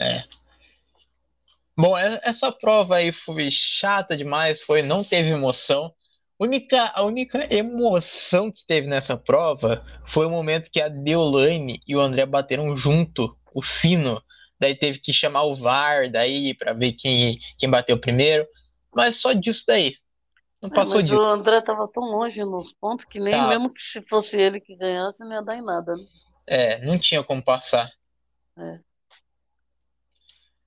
É. 0.00 0.24
Bom, 1.76 1.96
essa 1.98 2.52
prova 2.52 2.96
aí 2.96 3.12
foi 3.12 3.50
chata 3.50 4.16
demais, 4.16 4.60
foi, 4.62 4.82
não 4.82 5.02
teve 5.02 5.30
emoção. 5.30 5.92
Única, 6.38 6.92
a 6.94 7.02
única 7.02 7.52
emoção 7.52 8.50
que 8.50 8.64
teve 8.66 8.86
nessa 8.86 9.16
prova 9.16 9.84
foi 10.06 10.26
o 10.26 10.30
momento 10.30 10.70
que 10.70 10.80
a 10.80 10.88
Deolane 10.88 11.80
e 11.86 11.96
o 11.96 12.00
André 12.00 12.26
bateram 12.26 12.74
junto 12.76 13.36
o 13.52 13.62
sino. 13.62 14.22
Daí 14.58 14.74
teve 14.74 14.98
que 14.98 15.12
chamar 15.12 15.44
o 15.44 15.56
VAR 15.56 16.10
daí 16.10 16.54
para 16.54 16.72
ver 16.72 16.92
quem, 16.92 17.38
quem 17.58 17.70
bateu 17.70 17.98
primeiro. 17.98 18.46
Mas 18.94 19.16
só 19.16 19.32
disso 19.32 19.64
daí. 19.66 19.96
Não 20.64 20.70
passou 20.70 20.96
mas 20.96 21.08
disso. 21.08 21.20
O 21.20 21.22
André 21.22 21.60
tava 21.60 21.86
tão 21.86 22.04
longe 22.04 22.42
nos 22.42 22.72
pontos 22.72 23.04
que 23.04 23.20
nem 23.20 23.34
tá. 23.34 23.48
mesmo 23.48 23.68
que 23.68 23.82
se 23.82 24.00
fosse 24.00 24.38
ele 24.38 24.58
que 24.58 24.74
ganhasse, 24.74 25.22
não 25.22 25.32
ia 25.32 25.42
dar 25.42 25.58
em 25.58 25.62
nada. 25.62 25.94
Né? 25.94 26.04
É, 26.46 26.86
não 26.86 26.98
tinha 26.98 27.22
como 27.22 27.44
passar. 27.44 27.90
É. 28.56 28.78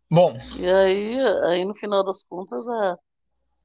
Bom. 0.08 0.38
E 0.56 0.70
aí, 0.70 1.20
aí 1.46 1.66
no 1.66 1.74
final 1.74 2.04
das 2.04 2.22
contas, 2.22 2.64
a, 2.68 2.98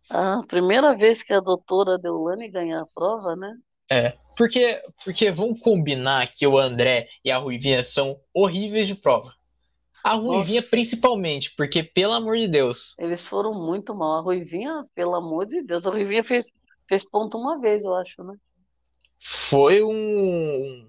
a 0.08 0.42
primeira 0.48 0.96
vez 0.96 1.22
que 1.22 1.34
a 1.34 1.40
doutora 1.40 1.98
Deulane 1.98 2.48
ganhar 2.48 2.80
a 2.80 2.86
prova, 2.86 3.36
né? 3.36 3.54
É, 3.90 4.16
porque, 4.34 4.82
porque 5.04 5.30
vamos 5.30 5.60
combinar 5.60 6.30
que 6.30 6.46
o 6.46 6.56
André 6.58 7.08
e 7.22 7.30
a 7.30 7.36
Ruivinha 7.36 7.84
são 7.84 8.18
horríveis 8.32 8.86
de 8.86 8.94
prova. 8.94 9.34
A 10.04 10.14
Ruivinha 10.14 10.60
Nossa. 10.60 10.70
principalmente, 10.70 11.54
porque, 11.56 11.82
pelo 11.82 12.12
amor 12.12 12.36
de 12.36 12.48
Deus. 12.48 12.94
Eles 12.98 13.22
foram 13.22 13.54
muito 13.54 13.94
mal. 13.94 14.18
A 14.18 14.20
Ruivinha, 14.20 14.84
pelo 14.94 15.14
amor 15.14 15.46
de 15.46 15.62
Deus, 15.62 15.86
a 15.86 15.90
Ruivinha 15.90 16.24
fez, 16.24 16.52
fez 16.88 17.08
ponto 17.08 17.38
uma 17.38 17.60
vez, 17.60 17.84
eu 17.84 17.94
acho, 17.94 18.22
né? 18.24 18.36
Foi 19.20 19.82
um, 19.82 20.88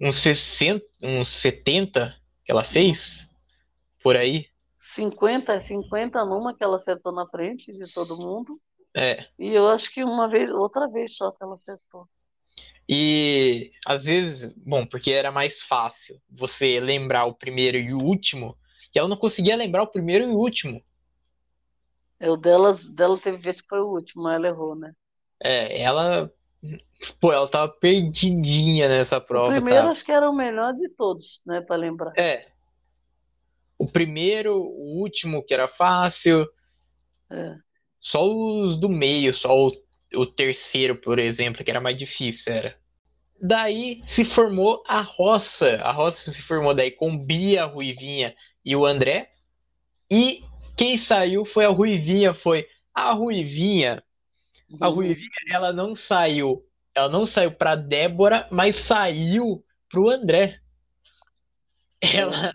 uns 0.00 0.16
60, 0.16 0.84
uns 1.02 1.30
70 1.30 2.14
que 2.44 2.52
ela 2.52 2.64
fez 2.64 3.26
por 4.02 4.16
aí. 4.16 4.46
50, 4.78 5.58
50 5.58 6.24
numa 6.26 6.54
que 6.54 6.62
ela 6.62 6.76
acertou 6.76 7.12
na 7.12 7.26
frente 7.26 7.72
de 7.72 7.90
todo 7.94 8.18
mundo. 8.18 8.60
É. 8.94 9.26
E 9.38 9.54
eu 9.54 9.68
acho 9.68 9.90
que 9.90 10.04
uma 10.04 10.28
vez, 10.28 10.50
outra 10.50 10.86
vez 10.88 11.16
só 11.16 11.30
que 11.32 11.42
ela 11.42 11.54
acertou. 11.54 12.06
E 12.88 13.72
às 13.86 14.04
vezes, 14.04 14.52
bom, 14.56 14.86
porque 14.86 15.10
era 15.10 15.32
mais 15.32 15.60
fácil 15.60 16.20
você 16.30 16.78
lembrar 16.80 17.24
o 17.24 17.34
primeiro 17.34 17.78
e 17.78 17.94
o 17.94 18.02
último, 18.02 18.56
e 18.94 18.98
ela 18.98 19.08
não 19.08 19.16
conseguia 19.16 19.56
lembrar 19.56 19.82
o 19.82 19.90
primeiro 19.90 20.24
e 20.24 20.28
o 20.28 20.36
último. 20.36 20.82
É, 22.20 22.30
o 22.30 22.36
delas, 22.36 22.88
dela 22.88 23.18
teve 23.18 23.38
vez 23.38 23.60
que 23.60 23.68
foi 23.68 23.80
o 23.80 23.90
último, 23.90 24.28
ela 24.28 24.46
errou, 24.46 24.76
né? 24.76 24.94
É, 25.42 25.82
ela. 25.82 26.32
Pô, 27.20 27.32
ela 27.32 27.46
tava 27.48 27.68
perdidinha 27.68 28.88
nessa 28.88 29.20
prova. 29.20 29.48
O 29.48 29.52
primeiro 29.52 29.84
tá? 29.84 29.90
acho 29.90 30.04
que 30.04 30.12
era 30.12 30.30
o 30.30 30.34
melhor 30.34 30.72
de 30.74 30.88
todos, 30.90 31.42
né, 31.44 31.60
para 31.60 31.76
lembrar. 31.76 32.12
É, 32.16 32.46
o 33.78 33.86
primeiro, 33.86 34.56
o 34.56 35.00
último, 35.00 35.44
que 35.44 35.52
era 35.52 35.68
fácil. 35.68 36.46
É. 37.30 37.56
Só 38.00 38.26
os 38.26 38.78
do 38.78 38.88
meio, 38.88 39.34
só 39.34 39.54
o, 39.54 39.72
o 40.16 40.26
terceiro, 40.26 40.96
por 40.96 41.18
exemplo, 41.18 41.64
que 41.64 41.70
era 41.70 41.80
mais 41.80 41.96
difícil, 41.96 42.52
era. 42.52 42.76
Daí 43.40 44.02
se 44.06 44.24
formou 44.24 44.82
a 44.86 45.00
roça. 45.00 45.76
A 45.82 45.92
roça 45.92 46.32
se 46.32 46.42
formou 46.42 46.74
daí 46.74 46.90
com 46.90 47.18
Bia, 47.18 47.64
a 47.64 47.66
Ruivinha 47.66 48.34
e 48.64 48.74
o 48.74 48.86
André. 48.86 49.28
E 50.10 50.42
quem 50.76 50.96
saiu 50.96 51.44
foi 51.44 51.64
a 51.64 51.68
Ruivinha, 51.68 52.34
foi 52.34 52.66
a 52.94 53.12
Ruivinha. 53.12 54.02
A 54.80 54.88
uhum. 54.88 54.94
Ruivinha, 54.94 55.28
ela 55.50 55.72
não 55.72 55.94
saiu, 55.94 56.66
ela 56.94 57.08
não 57.08 57.24
saiu 57.26 57.52
para 57.52 57.76
Débora, 57.76 58.48
mas 58.50 58.78
saiu 58.78 59.64
pro 59.90 60.08
André. 60.08 60.58
Ela, 62.00 62.54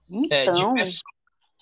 Então, 0.08 0.36
é, 0.36 0.44
então, 0.44 0.74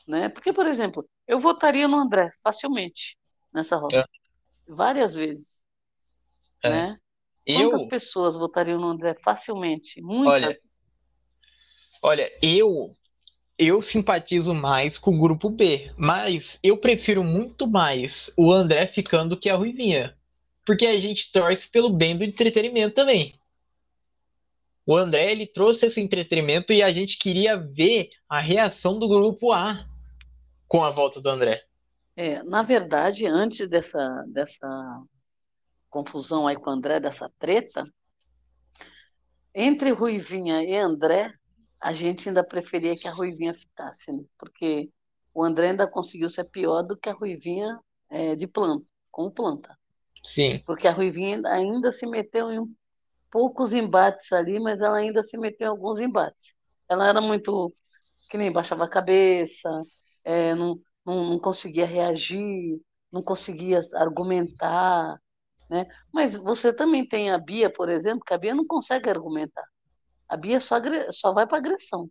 né? 0.07 0.29
Porque, 0.29 0.53
por 0.53 0.67
exemplo, 0.67 1.09
eu 1.27 1.39
votaria 1.39 1.89
no 1.89 1.97
André 1.97 2.31
facilmente 2.43 3.17
nessa 3.53 3.77
roça. 3.77 3.99
É. 3.99 4.73
Várias 4.73 5.15
vezes. 5.15 5.65
É. 6.63 6.71
Né? 6.71 7.01
Quantas 7.47 7.83
eu... 7.83 7.89
pessoas 7.89 8.37
votariam 8.37 8.81
no 8.81 8.89
André 8.89 9.15
facilmente? 9.23 10.01
Muitas. 10.01 10.69
Olha, 12.03 12.23
olha, 12.23 12.39
eu 12.43 12.95
eu 13.59 13.81
simpatizo 13.81 14.53
mais 14.53 14.99
com 14.99 15.15
o 15.15 15.21
grupo 15.21 15.49
B, 15.49 15.93
mas 15.97 16.59
eu 16.63 16.77
prefiro 16.77 17.23
muito 17.23 17.67
mais 17.67 18.33
o 18.37 18.53
André 18.53 18.87
ficando 18.87 19.37
que 19.37 19.49
a 19.49 19.57
Ruivinha. 19.57 20.17
Porque 20.67 20.87
a 20.87 20.99
gente 20.99 21.31
torce 21.31 21.69
pelo 21.69 21.91
bem 21.91 22.17
do 22.17 22.25
entretenimento 22.25 22.95
também. 22.95 23.35
O 24.87 24.97
André 24.97 25.31
ele 25.31 25.47
trouxe 25.47 25.87
esse 25.87 26.01
entretenimento 26.01 26.73
e 26.73 26.83
a 26.83 26.91
gente 26.91 27.19
queria 27.19 27.57
ver 27.57 28.11
a 28.29 28.41
reação 28.41 28.99
do 28.99 29.09
grupo 29.09 29.53
A 29.53 29.87
com 30.67 30.83
a 30.83 30.91
volta 30.91 31.21
do 31.21 31.29
André. 31.29 31.63
É, 32.17 32.43
na 32.43 32.63
verdade, 32.63 33.27
antes 33.27 33.67
dessa, 33.69 34.25
dessa 34.29 35.03
confusão 35.95 36.49
aí 36.49 36.57
com 36.57 36.71
o 36.71 36.73
André, 36.73 36.99
dessa 36.99 37.31
treta, 37.39 37.87
entre 39.55 39.93
Ruivinha 39.93 40.65
e 40.65 40.77
André, 40.77 41.33
a 41.81 41.93
gente 41.93 42.29
ainda 42.29 42.43
preferia 42.43 42.97
que 42.97 43.07
a 43.07 43.13
Ruivinha 43.13 43.55
ficasse, 43.55 44.11
né? 44.11 44.25
porque 44.37 44.91
o 45.33 45.45
André 45.45 45.71
ainda 45.71 45.87
conseguiu 45.87 46.29
ser 46.29 46.45
pior 46.47 46.83
do 46.83 46.97
que 46.97 47.09
a 47.09 47.13
Ruivinha 47.13 47.79
é, 48.11 48.35
de 48.35 48.49
planta, 48.49 48.85
com 49.09 49.31
planta. 49.31 49.79
Sim. 50.25 50.61
Porque 50.67 50.89
a 50.89 50.93
Ruivinha 50.93 51.41
ainda 51.47 51.93
se 51.93 52.07
meteu 52.07 52.51
em 52.51 52.65
poucos 53.31 53.73
embates 53.73 54.33
ali, 54.33 54.59
mas 54.59 54.81
ela 54.81 54.97
ainda 54.97 55.23
se 55.23 55.39
meteu 55.39 55.69
em 55.69 55.71
alguns 55.71 56.01
embates. 56.01 56.57
Ela 56.89 57.09
era 57.09 57.21
muito 57.21 57.73
que 58.29 58.37
nem 58.37 58.51
baixava 58.51 58.85
a 58.85 58.91
cabeça, 58.91 59.71
é, 60.25 60.55
não, 60.57 60.81
não, 61.07 61.31
não 61.31 61.39
conseguia 61.39 61.87
reagir, 61.87 62.81
não 63.13 63.23
conseguia 63.23 63.81
argumentar, 63.95 65.21
né? 65.75 65.87
Mas 66.13 66.35
você 66.35 66.73
também 66.73 67.07
tem 67.07 67.31
a 67.31 67.39
Bia, 67.39 67.71
por 67.71 67.89
exemplo, 67.89 68.25
que 68.25 68.33
a 68.33 68.39
Bia 68.39 68.55
não 68.55 68.67
consegue 68.67 69.11
argumentar. 69.11 69.65
A 70.29 70.37
Bia 70.37 70.61
só, 70.61 70.77
só 71.11 71.33
vai 71.33 71.47
para 71.47 71.59
agressão. 71.59 72.09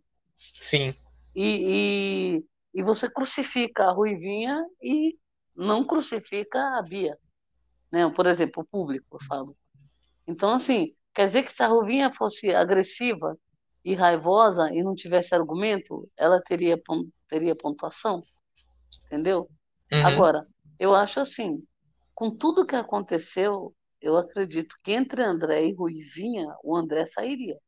Sim. 0.58 0.94
E, 1.34 2.42
e, 2.74 2.80
e, 2.80 2.82
você 2.82 3.10
crucifica 3.10 3.84
a 3.84 3.92
Ruivinha 3.92 4.64
e 4.82 5.18
não 5.56 5.84
crucifica 5.84 6.78
a 6.78 6.82
Bia. 6.82 7.18
Né? 7.90 8.08
Por 8.10 8.26
exemplo, 8.26 8.62
o 8.62 8.66
público, 8.66 9.16
eu 9.16 9.26
falo. 9.26 9.56
Então, 10.26 10.50
assim, 10.50 10.94
Quer 11.14 11.26
dizer 11.26 11.44
que 11.44 11.52
se 11.52 11.62
a 11.62 11.68
Ruvinha 11.68 12.12
fosse 12.12 12.52
agressiva 12.52 13.38
e 13.84 13.94
raivosa 13.94 14.68
e 14.72 14.82
não 14.82 14.94
tivesse 14.94 15.32
argumento, 15.32 16.10
ela 16.18 16.42
teria, 16.42 16.80
teria 17.28 17.54
pontuação? 17.54 18.24
Entendeu? 19.06 19.48
Uhum. 19.92 20.06
Agora, 20.06 20.46
eu 20.78 20.92
acho 20.92 21.20
assim, 21.20 21.62
com 22.14 22.30
tudo 22.30 22.66
que 22.66 22.76
aconteceu, 22.76 23.74
eu 24.00 24.16
acredito 24.16 24.76
que 24.82 24.92
entre 24.92 25.22
André 25.22 25.66
e 25.66 25.74
Ruivinha, 25.74 26.46
o 26.62 26.76
André 26.76 27.06
sairia. 27.06 27.58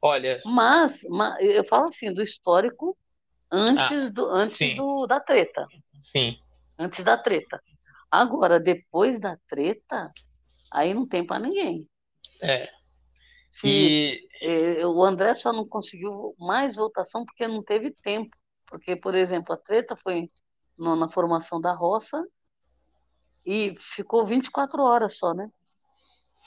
Olha. 0.00 0.40
Mas, 0.44 1.02
mas 1.08 1.36
eu 1.40 1.64
falo 1.64 1.86
assim, 1.86 2.12
do 2.12 2.22
histórico 2.22 2.96
antes, 3.50 4.08
ah, 4.08 4.10
do, 4.10 4.30
antes 4.30 4.76
do, 4.76 5.06
da 5.06 5.18
treta. 5.20 5.66
Sim. 6.02 6.38
Antes 6.78 7.02
da 7.02 7.16
treta. 7.16 7.60
Agora, 8.10 8.60
depois 8.60 9.18
da 9.18 9.36
treta, 9.48 10.12
aí 10.70 10.94
não 10.94 11.06
tem 11.06 11.26
para 11.26 11.40
ninguém. 11.40 11.88
É. 12.40 12.70
Se, 13.50 13.66
e... 13.68 14.28
Eh, 14.40 14.86
o 14.86 15.02
André 15.02 15.34
só 15.34 15.52
não 15.52 15.66
conseguiu 15.66 16.34
mais 16.38 16.76
votação 16.76 17.24
porque 17.24 17.48
não 17.48 17.62
teve 17.62 17.90
tempo. 17.90 18.36
Porque, 18.66 18.94
por 18.94 19.14
exemplo, 19.14 19.54
a 19.54 19.58
treta 19.58 19.96
foi 19.96 20.30
no, 20.76 20.94
na 20.94 21.08
formação 21.08 21.60
da 21.60 21.72
roça 21.72 22.22
e 23.48 23.74
ficou 23.78 24.26
24 24.26 24.82
horas 24.82 25.16
só, 25.16 25.32
né? 25.32 25.50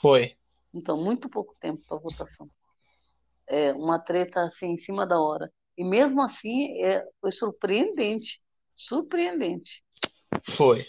Foi. 0.00 0.36
Então, 0.72 0.96
muito 0.96 1.28
pouco 1.28 1.56
tempo 1.58 1.82
para 1.84 1.98
votação. 1.98 2.48
É 3.44 3.72
uma 3.72 3.98
treta 3.98 4.42
assim 4.42 4.68
em 4.68 4.78
cima 4.78 5.04
da 5.04 5.20
hora. 5.20 5.52
E 5.76 5.82
mesmo 5.82 6.22
assim, 6.22 6.80
é, 6.80 7.04
foi 7.20 7.32
surpreendente. 7.32 8.40
Surpreendente. 8.76 9.82
Foi. 10.56 10.86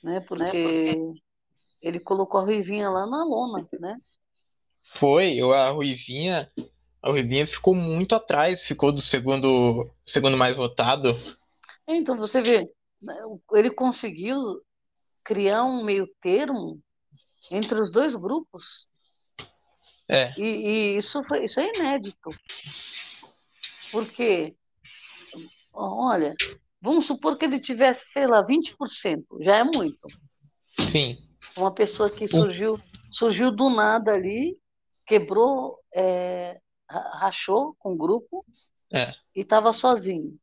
Né? 0.00 0.20
Porque, 0.20 0.44
né? 0.44 0.50
Porque 0.52 1.22
ele 1.82 1.98
colocou 1.98 2.40
a 2.40 2.44
Ruivinha 2.44 2.88
lá 2.88 3.04
na 3.04 3.24
lona, 3.24 3.68
né? 3.80 3.96
Foi, 4.94 5.40
a 5.40 5.70
Ruivinha, 5.70 6.52
a 7.02 7.10
Ruivinha 7.10 7.48
ficou 7.48 7.74
muito 7.74 8.14
atrás, 8.14 8.62
ficou 8.62 8.92
do 8.92 9.02
segundo, 9.02 9.90
segundo 10.06 10.36
mais 10.36 10.54
votado. 10.54 11.18
É, 11.88 11.96
então 11.96 12.16
você 12.16 12.40
vê, 12.40 12.70
né, 13.02 13.16
ele 13.52 13.70
conseguiu 13.70 14.62
criar 15.24 15.64
um 15.64 15.84
meio 15.84 16.08
termo 16.20 16.80
entre 17.50 17.80
os 17.80 17.90
dois 17.90 18.14
grupos. 18.14 18.86
É. 20.08 20.32
E, 20.36 20.42
e 20.42 20.96
isso, 20.96 21.22
foi, 21.24 21.44
isso 21.44 21.60
é 21.60 21.68
inédito. 21.68 22.30
Porque, 23.92 24.54
olha, 25.72 26.34
vamos 26.80 27.06
supor 27.06 27.36
que 27.36 27.44
ele 27.44 27.60
tivesse, 27.60 28.10
sei 28.10 28.26
lá, 28.26 28.44
20%, 28.44 29.24
já 29.40 29.58
é 29.58 29.64
muito. 29.64 30.06
Sim. 30.80 31.16
Uma 31.56 31.72
pessoa 31.72 32.10
que 32.10 32.26
surgiu, 32.28 32.80
surgiu 33.10 33.50
do 33.50 33.68
nada 33.70 34.12
ali, 34.12 34.56
quebrou, 35.06 35.78
é, 35.94 36.60
rachou 36.88 37.74
com 37.78 37.92
o 37.92 37.96
grupo 37.96 38.44
é. 38.92 39.12
e 39.34 39.40
estava 39.40 39.72
sozinho. 39.72 40.38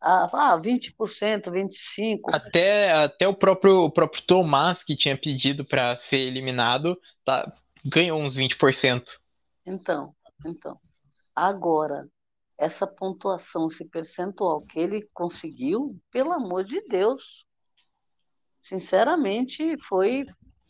Ah, 0.00 0.58
20%, 0.60 1.50
25%. 1.50 2.20
Até, 2.32 2.92
até 2.92 3.26
o, 3.26 3.34
próprio, 3.34 3.84
o 3.84 3.90
próprio 3.90 4.22
Tomás, 4.22 4.82
que 4.82 4.96
tinha 4.96 5.16
pedido 5.16 5.64
para 5.64 5.96
ser 5.96 6.18
eliminado, 6.18 7.00
tá, 7.24 7.46
ganhou 7.84 8.20
uns 8.20 8.36
20%. 8.36 9.04
Então, 9.64 10.14
então. 10.44 10.78
Agora, 11.34 12.08
essa 12.58 12.86
pontuação, 12.86 13.68
esse 13.68 13.84
percentual 13.84 14.58
que 14.66 14.78
ele 14.78 15.08
conseguiu, 15.12 15.98
pelo 16.10 16.32
amor 16.32 16.64
de 16.64 16.80
Deus, 16.88 17.46
sinceramente, 18.60 19.76
foi. 19.86 20.24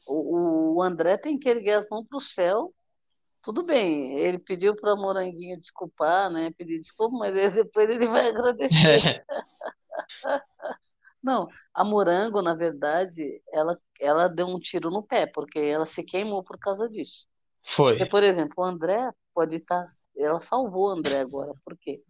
O, 0.07 0.77
o 0.77 0.83
André 0.83 1.19
tem 1.19 1.39
que 1.39 1.49
erguer 1.49 1.79
as 1.79 1.89
mãos 1.89 2.07
para 2.09 2.19
o 2.19 2.21
céu. 2.21 2.73
Tudo 3.47 3.63
bem, 3.63 4.19
ele 4.19 4.41
pediu 4.41 4.75
para 4.75 4.95
a 4.95 4.97
Moranguinha 4.97 5.57
desculpar, 5.57 6.29
né? 6.29 6.51
Pedir 6.59 6.81
desculpa, 6.81 7.17
mas 7.17 7.53
depois 7.55 7.89
ele 7.89 8.05
vai 8.05 8.31
agradecer. 8.31 9.25
Não, 11.23 11.47
a 11.73 11.85
Morango, 11.85 12.43
na 12.43 12.57
verdade, 12.57 13.41
ela, 13.53 13.79
ela 14.01 14.27
deu 14.27 14.49
um 14.49 14.59
tiro 14.59 14.91
no 14.91 15.01
pé, 15.01 15.27
porque 15.27 15.61
ela 15.61 15.87
se 15.87 16.03
queimou 16.03 16.43
por 16.43 16.59
causa 16.59 16.89
disso. 16.89 17.29
Foi. 17.65 17.93
Porque, 17.93 18.11
por 18.11 18.25
exemplo, 18.25 18.57
o 18.59 18.65
André 18.65 19.13
pode 19.33 19.55
estar. 19.55 19.85
Tá, 19.85 19.93
ela 20.17 20.41
salvou 20.41 20.89
o 20.89 20.91
André 20.91 21.21
agora. 21.21 21.53
Por 21.65 21.79
quê? 21.79 22.03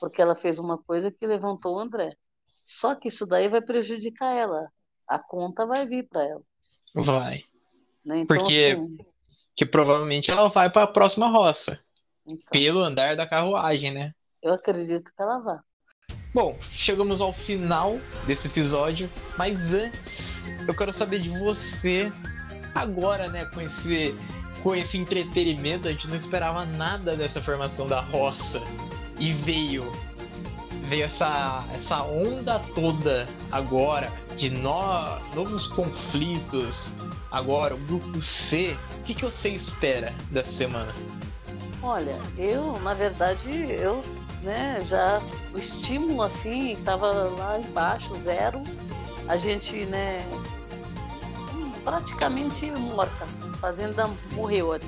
Porque 0.00 0.22
ela 0.22 0.34
fez 0.34 0.58
uma 0.58 0.78
coisa 0.78 1.10
que 1.10 1.26
levantou 1.26 1.76
o 1.76 1.78
André. 1.78 2.16
Só 2.64 2.94
que 2.94 3.08
isso 3.08 3.26
daí 3.26 3.46
vai 3.46 3.60
prejudicar 3.60 4.34
ela 4.34 4.72
a 5.06 5.18
conta 5.18 5.66
vai 5.66 5.86
vir 5.86 6.06
para 6.06 6.24
ela. 6.24 6.42
Vai. 6.94 7.42
Né? 8.04 8.20
Então, 8.20 8.36
Porque 8.36 8.76
assim, 8.76 8.98
que 9.58 9.66
provavelmente 9.66 10.30
ela 10.30 10.48
vai 10.48 10.70
para 10.70 10.84
a 10.84 10.86
próxima 10.86 11.28
roça. 11.28 11.80
Então, 12.24 12.46
pelo 12.52 12.80
andar 12.80 13.16
da 13.16 13.26
carruagem, 13.26 13.92
né? 13.92 14.12
Eu 14.40 14.54
acredito 14.54 15.10
que 15.12 15.20
ela 15.20 15.40
vai. 15.40 15.58
Bom, 16.32 16.56
chegamos 16.70 17.20
ao 17.20 17.32
final 17.32 17.98
desse 18.24 18.46
episódio, 18.46 19.10
mas 19.36 19.58
antes 19.74 20.28
eu 20.66 20.72
quero 20.76 20.92
saber 20.92 21.18
de 21.18 21.30
você 21.30 22.12
agora, 22.72 23.26
né, 23.26 23.46
com 23.46 23.60
esse 23.60 24.14
com 24.62 24.74
esse 24.74 24.96
entretenimento, 24.96 25.88
a 25.88 25.90
gente 25.92 26.08
não 26.08 26.16
esperava 26.16 26.64
nada 26.64 27.16
dessa 27.16 27.40
formação 27.40 27.86
da 27.86 28.00
roça 28.00 28.60
e 29.18 29.32
veio 29.32 29.90
veio 30.84 31.04
essa 31.04 31.64
essa 31.74 32.02
onda 32.04 32.60
toda 32.74 33.26
agora 33.50 34.08
de 34.36 34.50
no, 34.50 35.18
novos 35.34 35.66
conflitos. 35.66 36.92
Agora, 37.30 37.74
o 37.74 37.78
grupo 37.78 38.22
C, 38.22 38.74
que, 39.08 39.14
que 39.14 39.24
você 39.24 39.48
espera 39.48 40.12
dessa 40.30 40.52
semana? 40.52 40.92
Olha, 41.82 42.20
eu, 42.36 42.78
na 42.80 42.92
verdade, 42.92 43.48
eu, 43.48 44.02
né, 44.42 44.84
já 44.86 45.22
o 45.54 45.58
estímulo 45.58 46.22
assim 46.22 46.72
estava 46.72 47.10
lá 47.10 47.58
embaixo, 47.58 48.14
zero. 48.16 48.62
A 49.26 49.38
gente, 49.38 49.86
né, 49.86 50.18
praticamente 51.82 52.70
morta. 52.72 53.24
A 53.54 53.56
fazenda 53.56 54.10
morreu 54.32 54.72
ali. 54.72 54.86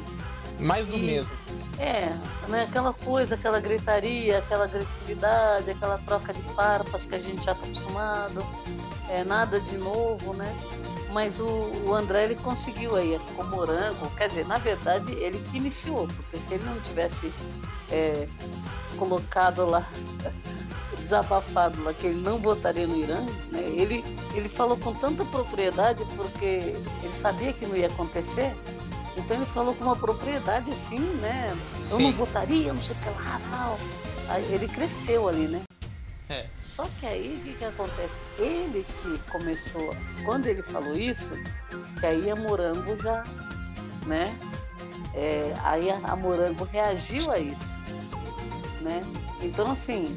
Mais 0.59 0.87
do 0.87 0.97
e, 0.97 1.01
mesmo. 1.01 1.31
É, 1.79 2.11
né, 2.49 2.65
aquela 2.69 2.93
coisa, 2.93 3.37
aquela 3.37 3.59
gritaria, 3.59 4.39
aquela 4.39 4.65
agressividade, 4.65 5.71
aquela 5.71 5.97
troca 5.97 6.35
de 6.35 6.43
farpas 6.55 7.07
que 7.07 7.15
a 7.15 7.19
gente 7.19 7.43
já 7.43 7.53
está 7.53 7.65
acostumado 7.65 8.45
é, 9.09 9.25
nada 9.25 9.59
de 9.61 9.79
novo, 9.79 10.35
né? 10.35 10.55
Mas 11.13 11.41
o, 11.41 11.73
o 11.85 11.95
André 11.95 12.25
ele 12.25 12.37
conseguiu 12.37 12.95
aí, 12.97 13.21
com 13.35 13.43
o 13.43 13.47
Morango, 13.47 14.09
quer 14.17 14.29
dizer, 14.29 14.47
na 14.47 14.59
verdade 14.59 15.13
ele 15.13 15.39
que 15.51 15.57
iniciou, 15.57 16.07
porque 16.07 16.37
se 16.37 16.55
ele 16.55 16.65
não 16.65 16.79
tivesse 16.81 17.33
é, 17.91 18.29
colocado 18.97 19.67
lá, 19.67 19.85
desabafado 20.99 21.83
lá, 21.83 21.93
que 21.93 22.07
ele 22.07 22.21
não 22.21 22.39
votaria 22.39 22.87
no 22.87 22.97
Irã, 22.97 23.27
né, 23.51 23.61
ele, 23.61 24.05
ele 24.35 24.49
falou 24.49 24.77
com 24.77 24.95
tanta 24.95 25.25
propriedade 25.25 26.05
porque 26.17 26.45
ele 27.03 27.15
sabia 27.21 27.53
que 27.53 27.67
não 27.67 27.77
ia 27.77 27.89
acontecer, 27.89 28.55
então 29.17 29.37
ele 29.37 29.47
falou 29.47 29.75
com 29.75 29.85
uma 29.85 29.97
propriedade 29.97 30.71
assim, 30.71 31.01
né? 31.21 31.55
Eu 31.91 31.97
Sim. 31.97 32.03
não 32.05 32.13
votaria, 32.13 32.73
não 32.73 32.81
sei 32.81 32.97
o 32.97 33.01
que 33.01 33.23
lá, 33.23 33.41
tal. 33.51 33.79
Aí 34.29 34.45
ele 34.53 34.69
cresceu 34.69 35.29
ali, 35.29 35.49
né? 35.49 35.63
É. 36.31 36.47
Só 36.61 36.89
que 37.01 37.07
aí 37.07 37.37
o 37.37 37.45
que, 37.45 37.55
que 37.55 37.65
acontece? 37.65 38.15
Ele 38.39 38.87
que 39.03 39.19
começou, 39.31 39.95
quando 40.25 40.47
ele 40.47 40.63
falou 40.63 40.95
isso, 40.95 41.31
que 41.99 42.07
aí 42.07 42.31
a 42.31 42.37
Morango 42.37 42.97
já, 43.03 43.25
né? 44.07 44.27
É, 45.13 45.53
aí 45.65 45.91
a, 45.91 45.99
a, 46.05 46.15
Morango 46.15 46.65
reagiu 46.65 47.31
a 47.33 47.39
isso, 47.39 47.75
né? 48.81 49.05
Então 49.43 49.73
assim, 49.73 50.15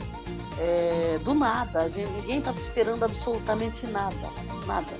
é, 0.59 1.17
do 1.23 1.33
nada, 1.33 1.89
gente, 1.89 2.11
ninguém 2.11 2.37
estava 2.37 2.59
esperando 2.59 3.03
absolutamente 3.03 3.87
nada, 3.87 4.29
nada, 4.67 4.93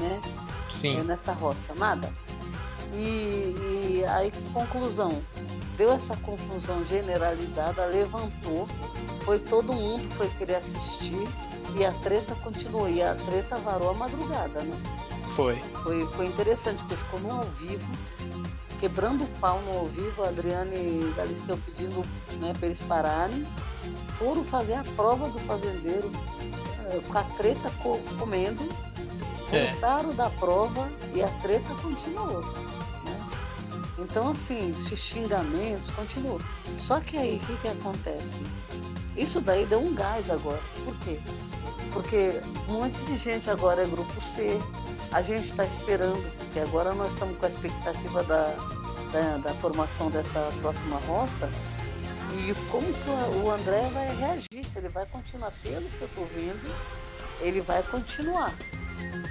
né? 0.00 0.20
Sim. 0.80 1.00
É, 1.00 1.02
nessa 1.02 1.32
roça, 1.32 1.74
nada. 1.74 2.12
E, 2.94 3.98
e 3.98 4.04
aí, 4.08 4.30
conclusão, 4.52 5.20
deu 5.76 5.92
essa 5.92 6.16
confusão 6.16 6.84
generalizada, 6.86 7.84
levantou, 7.86 8.68
foi 9.24 9.38
todo 9.38 9.72
mundo 9.72 10.08
foi 10.14 10.28
querer 10.30 10.56
assistir 10.56 11.26
e 11.76 11.84
a 11.84 11.92
treta 11.92 12.34
continuou. 12.36 12.88
E 12.88 13.02
a 13.02 13.14
treta 13.14 13.56
varou 13.56 13.90
a 13.90 13.94
madrugada, 13.94 14.62
né? 14.62 14.76
Foi. 15.34 15.56
Foi, 15.82 16.06
foi 16.06 16.26
interessante, 16.26 16.78
porque 16.78 16.96
ficou 16.96 17.20
no 17.20 17.32
ao 17.32 17.42
vivo, 17.42 17.84
quebrando 18.80 19.24
o 19.24 19.28
pau 19.40 19.60
no 19.62 19.78
ao 19.78 19.86
vivo, 19.86 20.22
a 20.22 20.28
Adriane 20.28 20.76
e 20.76 21.14
Galisteu 21.16 21.58
pedindo 21.58 22.02
né, 22.40 22.52
para 22.58 22.66
eles 22.66 22.80
pararem. 22.82 23.46
Foram 24.18 24.44
fazer 24.44 24.74
a 24.74 24.84
prova 24.96 25.28
do 25.28 25.38
fazendeiro 25.40 26.10
eh, 26.86 27.00
com 27.06 27.18
a 27.18 27.22
treta 27.22 27.70
comendo, 28.18 28.66
é. 29.52 29.72
voltaram 29.72 30.10
é. 30.12 30.14
da 30.14 30.30
prova 30.30 30.90
e 31.14 31.22
a 31.22 31.28
treta 31.42 31.74
continuou. 31.82 32.42
Então, 33.98 34.30
assim, 34.30 34.74
esses 34.80 34.98
xingamentos 34.98 35.90
continuam. 35.90 36.40
Só 36.78 37.00
que 37.00 37.16
aí, 37.16 37.36
o 37.36 37.46
que, 37.46 37.56
que 37.62 37.68
acontece? 37.68 38.36
Isso 39.16 39.40
daí 39.40 39.64
deu 39.64 39.80
um 39.80 39.94
gás 39.94 40.30
agora. 40.30 40.60
Por 40.84 40.94
quê? 40.98 41.18
Porque 41.92 42.40
um 42.68 42.74
monte 42.74 42.98
de 43.04 43.16
gente 43.18 43.48
agora 43.48 43.82
é 43.82 43.86
grupo 43.86 44.12
C. 44.34 44.58
A 45.12 45.22
gente 45.22 45.48
está 45.48 45.64
esperando, 45.64 46.22
porque 46.38 46.60
agora 46.60 46.92
nós 46.94 47.10
estamos 47.12 47.38
com 47.38 47.46
a 47.46 47.48
expectativa 47.48 48.22
da, 48.24 48.54
da, 49.12 49.36
da, 49.38 49.54
formação 49.54 50.10
dessa 50.10 50.52
próxima 50.60 50.98
roça. 51.06 51.48
E 52.34 52.52
como 52.70 52.86
que 52.86 53.10
o 53.42 53.50
André 53.50 53.88
vai 53.94 54.14
reagir? 54.16 54.66
Se 54.70 54.76
ele 54.76 54.88
vai 54.88 55.06
continuar, 55.06 55.50
pelo 55.62 55.88
que 55.88 56.02
eu 56.02 56.08
estou 56.08 56.26
vendo, 56.34 56.74
ele 57.40 57.62
vai 57.62 57.82
continuar. 57.84 58.52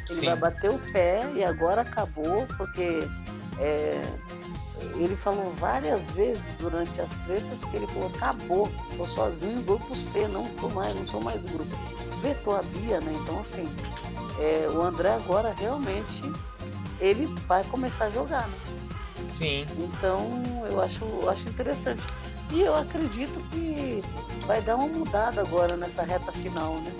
Ele 0.09 0.19
Sim. 0.21 0.25
vai 0.25 0.35
bater 0.35 0.71
o 0.71 0.79
pé 0.91 1.19
e 1.35 1.43
agora 1.43 1.81
acabou, 1.81 2.47
porque 2.57 3.07
é, 3.59 4.01
ele 4.95 5.15
falou 5.15 5.53
várias 5.57 6.09
vezes 6.11 6.43
durante 6.59 6.99
as 7.01 7.09
tretas 7.25 7.59
que 7.69 7.75
ele 7.75 7.87
falou, 7.87 8.11
acabou, 8.15 8.71
tô 8.97 9.05
sozinho, 9.05 9.61
grupo 9.61 9.95
C, 9.95 10.27
não 10.27 10.43
tô 10.55 10.69
mais, 10.69 10.97
não 10.97 11.07
sou 11.07 11.21
mais 11.21 11.41
do 11.41 11.51
grupo. 11.51 11.75
Vetou 12.21 12.55
a 12.55 12.61
Bia, 12.61 12.99
né? 13.01 13.13
Então 13.21 13.39
assim, 13.41 13.69
é, 14.39 14.67
o 14.69 14.81
André 14.81 15.13
agora 15.13 15.53
realmente 15.57 16.21
ele 16.99 17.25
vai 17.47 17.63
começar 17.65 18.05
a 18.05 18.09
jogar, 18.09 18.47
né? 18.47 18.57
Sim. 19.37 19.65
Então 19.77 20.43
eu 20.69 20.81
acho, 20.81 21.29
acho 21.29 21.47
interessante. 21.49 22.01
E 22.51 22.61
eu 22.61 22.75
acredito 22.75 23.39
que 23.49 24.03
vai 24.45 24.61
dar 24.61 24.75
uma 24.75 24.87
mudada 24.87 25.41
agora 25.41 25.75
nessa 25.75 26.03
reta 26.03 26.31
final, 26.31 26.75
né? 26.75 26.91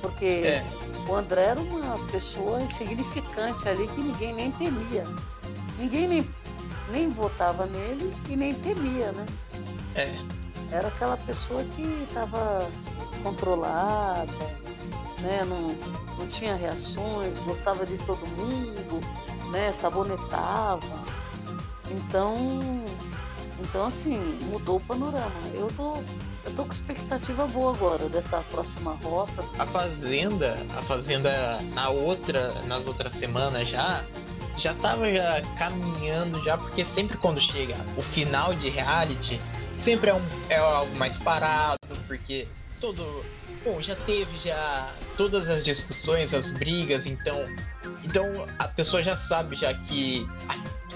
Porque 0.00 0.24
é. 0.24 0.64
o 1.08 1.14
André 1.14 1.42
era 1.42 1.60
uma 1.60 1.98
pessoa 2.10 2.62
insignificante 2.62 3.68
ali 3.68 3.88
que 3.88 4.00
ninguém 4.00 4.34
nem 4.34 4.50
temia. 4.52 5.04
Ninguém 5.78 6.08
nem 6.08 6.22
nem 6.90 7.10
votava 7.10 7.66
nele 7.66 8.14
e 8.28 8.36
nem 8.36 8.54
temia, 8.54 9.12
né? 9.12 9.26
É. 9.94 10.14
Era 10.70 10.88
aquela 10.88 11.16
pessoa 11.16 11.62
que 11.74 11.82
estava 12.08 12.68
controlada, 13.22 14.32
né? 15.20 15.44
Não, 15.44 15.68
não 16.18 16.26
tinha 16.28 16.54
reações, 16.54 17.38
gostava 17.38 17.86
de 17.86 17.96
todo 17.98 18.26
mundo, 18.36 19.00
né? 19.50 19.72
Sabonetava. 19.80 21.06
Então, 21.90 22.84
então 23.60 23.86
assim, 23.86 24.18
mudou 24.50 24.76
o 24.76 24.80
panorama. 24.80 25.30
Eu 25.54 25.68
tô, 25.76 25.96
eu 26.44 26.56
tô 26.56 26.64
com 26.64 26.72
expectativa 26.72 27.46
boa 27.46 27.74
agora 27.74 28.08
dessa 28.08 28.38
próxima 28.50 28.98
roça. 29.02 29.44
A 29.58 29.66
Fazenda, 29.66 30.56
a 30.76 30.82
Fazenda 30.82 31.60
na 31.74 31.88
outra, 31.88 32.52
nas 32.64 32.86
outras 32.86 33.14
semanas 33.14 33.68
já, 33.68 34.04
já 34.56 34.74
tava 34.74 35.10
já 35.12 35.42
caminhando 35.58 36.42
já, 36.44 36.56
porque 36.56 36.84
sempre 36.84 37.16
quando 37.16 37.40
chega 37.40 37.74
o 37.96 38.02
final 38.02 38.54
de 38.54 38.68
reality, 38.68 39.38
sempre 39.78 40.10
é, 40.10 40.14
um, 40.14 40.22
é 40.48 40.56
algo 40.56 40.94
mais 40.96 41.16
parado, 41.16 41.78
porque 42.06 42.46
todo. 42.80 43.24
Bom, 43.64 43.80
já 43.82 43.96
teve 43.96 44.38
já 44.44 44.92
todas 45.16 45.48
as 45.48 45.64
discussões, 45.64 46.32
as 46.32 46.48
brigas, 46.50 47.04
então. 47.04 47.34
Então 48.04 48.24
a 48.58 48.68
pessoa 48.68 49.02
já 49.02 49.16
sabe 49.16 49.56
já 49.56 49.74
que. 49.74 50.26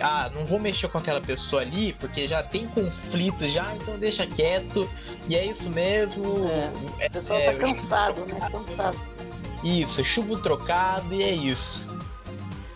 Ah, 0.01 0.31
não 0.35 0.47
vou 0.47 0.59
mexer 0.59 0.89
com 0.89 0.97
aquela 0.97 1.21
pessoa 1.21 1.63
ali, 1.63 1.93
porque 1.95 2.27
já 2.27 2.43
tem 2.43 2.67
conflito 2.69 3.47
já, 3.49 3.75
então 3.75 3.99
deixa 3.99 4.27
quieto. 4.27 4.89
E 5.29 5.37
é 5.37 5.45
isso 5.45 5.69
mesmo. 5.69 6.49
É, 6.99 7.09
o 7.09 7.11
pessoal 7.11 7.39
é, 7.41 7.53
tá 7.53 7.59
cansado, 7.59 8.25
né? 8.25 8.49
Cansado. 8.51 8.99
Isso, 9.63 10.05
chubo 10.05 10.39
trocado 10.39 11.13
e 11.13 11.23
é 11.23 11.33
isso. 11.33 11.90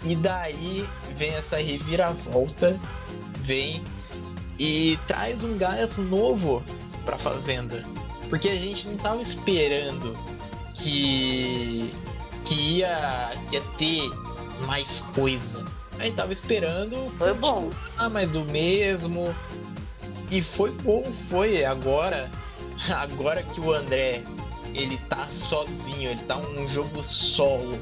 E 0.05 0.15
daí 0.15 0.87
vem 1.17 1.35
essa 1.35 1.57
reviravolta, 1.57 2.79
vem 3.41 3.83
e 4.59 4.99
traz 5.07 5.43
um 5.43 5.57
gás 5.57 5.97
novo 5.97 6.63
pra 7.05 7.19
fazenda. 7.19 7.85
Porque 8.29 8.49
a 8.49 8.57
gente 8.57 8.89
não 8.89 8.97
tava 8.97 9.23
esperando 9.23 10.17
que 10.75 11.93
que 12.45 12.55
ia, 12.55 13.33
que 13.49 13.57
ia 13.57 13.63
ter 13.79 14.11
mais 14.67 15.01
coisa. 15.15 15.65
A 15.99 16.05
gente 16.05 16.17
tava 16.17 16.33
esperando. 16.33 17.11
Foi 17.17 17.33
bom. 17.35 17.71
Ah, 17.97 18.09
mas 18.09 18.31
do 18.31 18.45
mesmo. 18.45 19.35
E 20.31 20.43
foi 20.43 20.71
bom, 20.71 21.03
foi. 21.31 21.65
Agora, 21.65 22.31
agora 22.89 23.43
que 23.43 23.61
o 23.61 23.73
André 23.73 24.23
ele 24.75 24.99
tá 25.09 25.29
sozinho, 25.31 26.11
ele 26.11 26.23
tá 26.23 26.37
um 26.37 26.67
jogo 26.67 27.03
solo. 27.03 27.79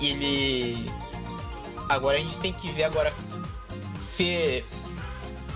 Ele 0.00 0.90
Agora 1.90 2.16
a 2.16 2.20
gente 2.20 2.38
tem 2.38 2.52
que 2.52 2.70
ver 2.70 2.84
agora 2.84 3.12
se 4.16 4.64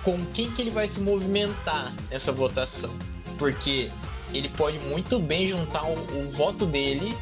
com 0.02 0.18
quem 0.34 0.50
que 0.50 0.60
ele 0.60 0.70
vai 0.70 0.88
se 0.88 0.98
movimentar 0.98 1.94
nessa 2.10 2.32
votação. 2.32 2.90
Porque 3.38 3.88
ele 4.32 4.48
pode 4.48 4.80
muito 4.80 5.20
bem 5.20 5.48
juntar 5.48 5.84
o, 5.84 5.92
o 5.92 6.32
voto 6.32 6.66
dele 6.66 7.16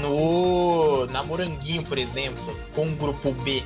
no 0.00 1.04
na 1.08 1.22
Moranguinho, 1.22 1.84
por 1.84 1.98
exemplo, 1.98 2.58
com 2.74 2.88
o 2.88 2.96
grupo 2.96 3.32
B. 3.32 3.62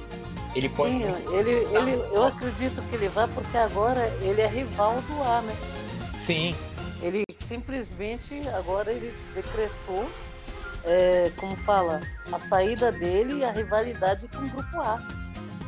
Ele 0.57 0.69
pode. 0.69 0.91
Sim, 0.91 1.05
ele, 1.33 1.51
ele, 1.51 1.93
eu 2.13 2.27
acredito 2.27 2.83
que 2.83 2.97
ele 2.97 3.09
vai 3.09 3.29
porque 3.29 3.57
agora 3.57 4.05
ele 4.21 4.41
é 4.41 4.49
rival 4.49 5.01
do 5.03 5.23
A, 5.23 5.43
né? 5.43 5.57
Sim. 6.19 6.57
Ele 7.01 7.23
simplesmente 7.39 8.49
agora 8.49 8.93
ele 8.93 9.15
decretou 9.33 10.11
é, 10.89 11.31
como 11.37 11.55
fala, 11.57 12.01
a 12.33 12.39
saída 12.39 12.91
dele 12.91 13.39
e 13.39 13.45
a 13.45 13.53
rivalidade 13.53 14.27
com 14.29 14.43
o 14.43 14.49
grupo 14.49 14.81
A. 14.81 14.99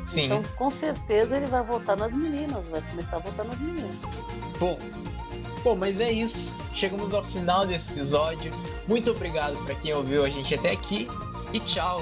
Sim. 0.07 0.25
Então, 0.25 0.43
com 0.57 0.71
certeza, 0.71 1.37
ele 1.37 1.47
vai 1.47 1.62
votar 1.62 1.97
nas 1.97 2.12
meninas, 2.12 2.64
vai 2.66 2.83
começar 2.83 3.16
a 3.16 3.21
votar 3.21 3.47
nas 3.47 3.59
meninas. 3.61 3.97
Bom, 4.59 4.79
bom, 5.62 5.77
mas 5.77 6.01
é 6.01 6.11
isso. 6.11 6.53
Chegamos 6.75 7.12
ao 7.14 7.25
final 7.25 7.66
desse 7.66 7.91
episódio. 7.91 8.53
Muito 8.89 9.11
obrigado 9.11 9.57
para 9.64 9.75
quem 9.77 9.95
ouviu 9.95 10.25
a 10.25 10.31
gente 10.31 10.55
até 10.55 10.73
aqui 10.73 11.09
e 11.53 11.61
tchau. 11.61 12.01